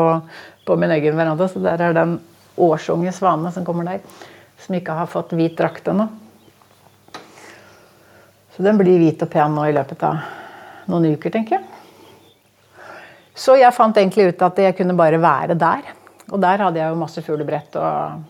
på 0.64 0.80
min 0.80 0.96
egen 0.96 1.20
veranda. 1.20 1.48
Så 1.48 1.60
der 1.64 1.90
er 1.90 1.96
den 1.96 2.18
årsunge 2.56 3.12
svane 3.12 3.52
som 3.52 3.68
kommer 3.68 3.92
der 3.92 4.04
som 4.62 4.76
ikke 4.78 4.96
har 4.96 5.10
fått 5.10 5.34
hvit 5.36 5.56
drakt 5.58 5.88
ennå. 5.90 6.08
Så 8.52 8.64
den 8.64 8.78
blir 8.78 9.00
hvit 9.00 9.22
og 9.24 9.30
pen 9.32 9.54
nå 9.56 9.64
i 9.68 9.74
løpet 9.74 10.02
av 10.06 10.20
noen 10.92 11.14
uker, 11.14 11.32
tenker 11.32 11.58
jeg. 11.58 11.68
Så 13.34 13.56
jeg 13.56 13.72
fant 13.74 13.96
egentlig 13.96 14.28
ut 14.32 14.44
at 14.44 14.58
jeg 14.60 14.76
kunne 14.76 14.96
bare 14.98 15.20
være 15.22 15.56
der. 15.58 15.86
Og 16.32 16.40
der 16.40 16.60
hadde 16.60 16.80
jeg 16.80 16.92
jo 16.92 17.00
masse 17.00 17.24
fuglebrett 17.24 17.78
og 17.80 18.28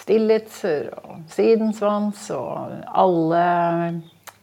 stillitser 0.00 0.90
og 0.98 1.22
sidensvans 1.30 2.26
og 2.34 2.74
alle 2.90 3.44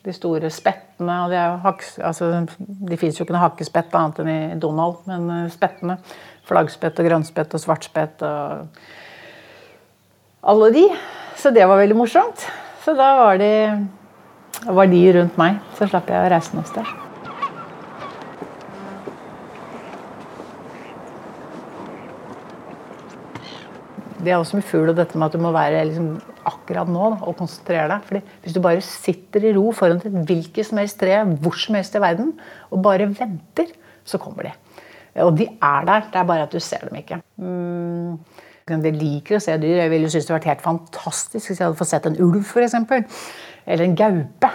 de 0.05 0.15
store 0.15 0.49
spettene. 0.53 1.17
hadde 1.25 1.35
de, 1.35 1.59
haks, 1.65 1.93
altså, 1.99 2.31
de 2.57 2.97
fins 2.97 3.19
jo 3.19 3.25
ikke 3.25 3.35
noe 3.35 3.43
hakkespett 3.43 3.93
annet 3.97 4.23
enn 4.23 4.31
i 4.31 4.59
Donald, 4.61 5.03
men 5.09 5.51
spettene. 5.53 5.99
Flaggspett 6.47 6.97
og 6.99 7.07
grønnspett 7.11 7.53
og 7.53 7.61
svartspett. 7.61 8.23
og 8.25 8.67
alle 10.41 10.71
de. 10.73 10.87
Så 11.37 11.53
det 11.53 11.65
var 11.69 11.79
veldig 11.81 11.97
morsomt. 11.97 12.47
Så 12.81 12.95
da 12.97 13.13
var 13.19 13.37
de, 13.41 13.53
var 14.65 14.89
de 14.89 15.05
rundt 15.17 15.39
meg. 15.41 15.61
Så 15.77 15.89
slapp 15.89 16.09
jeg 16.09 16.17
å 16.17 16.33
reise 16.33 16.57
noe 16.57 16.67
sted. 16.69 16.97
Det 24.21 24.29
er 24.29 24.37
også 24.37 24.59
med 24.59 24.65
fugl 24.69 24.91
og 24.91 24.97
dette 24.99 25.17
med 25.17 25.31
at 25.31 25.33
du 25.33 25.41
må 25.41 25.49
være 25.53 25.79
liksom, 25.89 26.09
akkurat 26.45 26.89
nå 26.89 27.07
da, 27.15 27.23
og 27.25 27.39
konsentrere 27.39 27.87
deg. 27.89 28.03
Fordi 28.05 28.21
hvis 28.43 28.53
du 28.53 28.61
bare 28.61 28.83
sitter 28.85 29.47
i 29.49 29.53
ro 29.55 29.71
foran 29.73 29.97
et 29.97 30.19
hvilket 30.29 30.67
som 30.67 30.77
helst 30.77 30.99
tre 31.01 31.15
hvor 31.41 31.57
som 31.57 31.77
helst 31.77 31.97
i 31.97 32.03
verden 32.03 32.35
og 32.69 32.83
bare 32.85 33.09
venter, 33.09 33.73
så 34.05 34.21
kommer 34.21 34.49
de. 34.49 34.53
Og 35.25 35.33
de 35.39 35.49
er 35.49 35.89
der, 35.89 36.05
det 36.13 36.21
er 36.21 36.29
bare 36.29 36.45
at 36.45 36.53
du 36.53 36.61
ser 36.61 36.85
dem 36.85 37.01
ikke. 37.01 37.17
Mm. 37.41 38.21
De 38.69 38.93
liker 38.93 39.37
å 39.37 39.41
se 39.43 39.55
dyr. 39.61 39.81
Jeg 39.83 39.93
ville 39.93 40.09
synes 40.11 40.27
det 40.27 40.35
vært 40.35 40.49
helt 40.51 40.63
fantastisk 40.65 41.49
hvis 41.49 41.59
jeg 41.59 41.65
hadde 41.65 41.79
fått 41.79 41.91
sett 41.91 42.07
en 42.09 42.19
ulv 42.21 42.43
f.eks. 42.45 42.77
Eller 43.65 43.85
en 43.87 43.97
gaupe. 43.97 44.51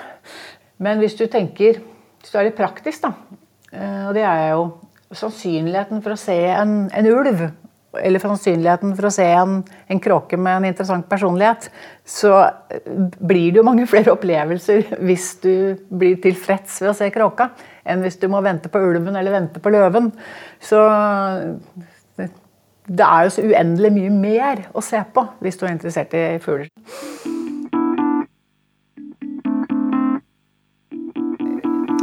Men 0.83 1.01
hvis 1.03 1.17
du 1.19 1.27
tenker 1.33 1.81
Hvis 2.21 2.33
du 2.33 2.39
er 2.41 2.49
litt 2.49 2.59
praktisk, 2.59 3.05
da, 3.05 3.13
og 4.09 4.17
det 4.17 4.25
er 4.27 4.41
jeg 4.41 4.55
jo 4.57 4.65
Sannsynligheten 5.15 6.01
for 6.03 6.17
å 6.17 6.19
se 6.19 6.35
en, 6.51 6.73
en 6.91 7.07
ulv 7.07 7.45
eller 8.03 8.23
sannsynligheten 8.23 8.95
for 8.97 9.09
å 9.09 9.13
se 9.15 9.27
en, 9.31 9.61
en, 9.63 10.01
kråke 10.03 10.39
med 10.41 10.59
en 10.59 10.69
interessant 10.69 11.07
personlighet, 11.09 11.69
så 12.05 12.33
blir 13.19 13.53
det 13.53 13.61
jo 13.61 13.67
mange 13.67 13.87
flere 13.93 14.15
opplevelser 14.15 14.97
hvis 15.07 15.29
du 15.45 15.53
blir 15.89 16.19
tilfreds 16.23 16.81
ved 16.83 16.93
å 16.93 16.97
se 16.99 17.11
kråka, 17.15 17.51
enn 17.87 18.05
hvis 18.05 18.19
du 18.23 18.29
må 18.33 18.43
vente 18.45 18.73
på 18.73 18.83
ulven 18.83 19.17
eller 19.17 19.39
vente 19.39 19.63
på 19.63 19.73
løven. 19.73 20.11
Så 20.63 20.81
det 22.87 23.07
er 23.07 23.27
jo 23.27 23.35
så 23.35 23.45
uendelig 23.47 23.91
mye 23.97 24.13
mer 24.15 24.63
å 24.77 24.83
se 24.85 25.01
på 25.13 25.25
hvis 25.43 25.59
du 25.59 25.67
er 25.67 25.75
interessert 25.75 26.15
i 26.15 26.25
fugler. 26.43 26.71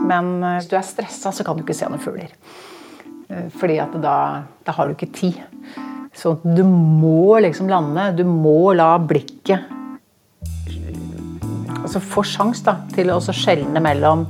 Men 0.04 0.36
eh, 0.43 0.58
hvis 0.60 0.69
du 0.69 0.78
er 0.78 0.86
stressa, 0.86 1.32
så 1.32 1.46
kan 1.48 1.58
du 1.58 1.63
ikke 1.63 1.78
se 1.78 1.88
noen 1.89 2.04
fugler. 2.04 2.34
Eh, 3.32 3.48
fordi 3.56 3.80
at 3.82 3.96
da, 4.04 4.17
da 4.65 4.76
har 4.76 4.89
du 4.89 4.98
ikke 4.98 5.13
tid. 5.15 5.39
Så 6.13 6.36
du 6.43 6.62
må 6.67 7.39
liksom 7.41 7.72
lande. 7.72 8.12
Du 8.19 8.28
må 8.28 8.74
la 8.78 8.91
blikket 9.02 9.72
altså 11.84 12.00
få 12.00 12.24
sjans 12.26 12.63
da, 12.63 12.78
til 12.96 13.12
å 13.12 13.19
skjelne 13.22 13.82
mellom 13.84 14.24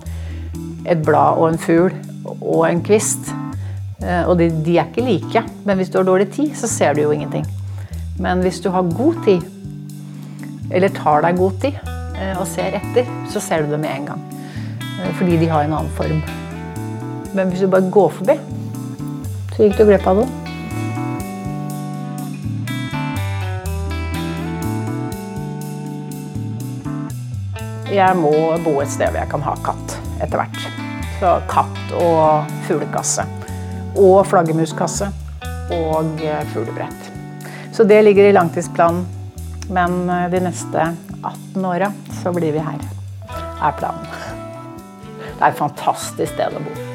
et 0.90 1.00
blad 1.06 1.38
og 1.40 1.52
en 1.52 1.62
fugl 1.62 1.94
og 2.34 2.66
en 2.68 2.82
kvist. 2.84 3.30
Eh, 4.04 4.24
og 4.28 4.38
de, 4.40 4.50
de, 4.66 4.78
er 4.78 4.90
ikke 4.90 5.06
like. 5.06 5.44
Men 5.68 5.80
hvis 5.80 5.92
du 5.92 6.00
har 6.00 6.08
dårlig 6.08 6.30
tid, 6.36 6.52
så 6.60 6.68
ser 6.68 6.94
du 6.94 7.04
jo 7.06 7.12
ingenting. 7.16 7.46
Men 8.20 8.44
hvis 8.44 8.60
du 8.64 8.70
har 8.74 8.94
god 8.98 9.24
tid, 9.26 9.42
eller 10.74 10.94
tar 10.96 11.24
deg 11.26 11.38
god 11.38 11.60
tid 11.64 11.80
eh, 11.88 12.36
og 12.38 12.48
ser 12.50 12.80
etter, 12.80 13.10
så 13.32 13.42
ser 13.44 13.64
du 13.64 13.74
det 13.74 13.80
med 13.80 13.94
en 13.96 14.14
gang. 14.14 14.30
Fordi 15.18 15.38
de 15.38 15.50
har 15.52 15.66
en 15.66 15.74
annen 15.74 15.92
form. 15.98 16.22
Men 17.34 17.50
hvis 17.50 17.64
du 17.64 17.68
bare 17.68 17.90
går 17.92 18.10
forbi, 18.20 18.38
så 19.56 19.66
gikk 19.66 19.78
du 19.80 19.86
glipp 19.88 20.08
av 20.08 20.22
noe. 20.22 20.40
Jeg 27.94 28.18
må 28.18 28.34
bo 28.66 28.80
et 28.82 28.90
sted 28.90 29.12
hvor 29.12 29.22
jeg 29.22 29.30
kan 29.30 29.44
ha 29.46 29.54
katt 29.66 29.98
etter 30.24 30.42
hvert. 30.42 30.66
Så 31.20 31.38
katt 31.52 31.96
og 32.02 32.54
fuglekasse. 32.66 33.28
Og 34.00 34.24
flaggermuskasse. 34.28 35.10
Og 35.74 36.22
fuglebrett. 36.54 37.12
Så 37.74 37.84
det 37.84 38.02
ligger 38.02 38.30
i 38.30 38.34
langtidsplanen. 38.36 39.06
Men 39.70 40.10
eh, 40.10 40.30
de 40.30 40.40
neste 40.40 40.96
18 41.24 41.66
åra 41.66 41.92
så 42.24 42.34
blir 42.34 42.52
vi 42.52 42.60
her. 42.60 42.82
Er 43.64 43.78
planen. 43.80 44.08
Det 45.34 45.42
er 45.42 45.52
et 45.52 45.60
fantastisk 45.60 46.36
sted 46.36 46.56
å 46.56 46.62
bo. 46.64 46.93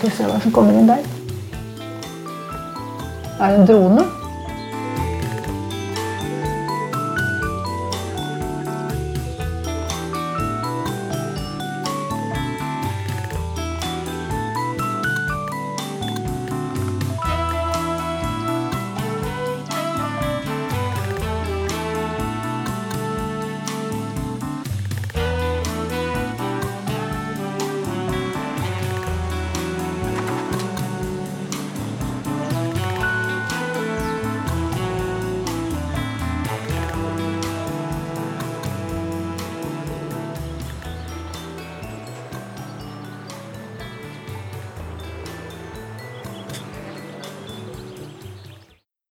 Vi 0.00 0.08
se 0.16 0.24
hva 0.24 0.38
som 0.40 0.52
kommer 0.52 0.78
inn 0.80 0.88
der. 0.88 1.04
Er 3.40 3.50
det 3.52 3.58
en 3.58 3.68
drone? 3.68 4.19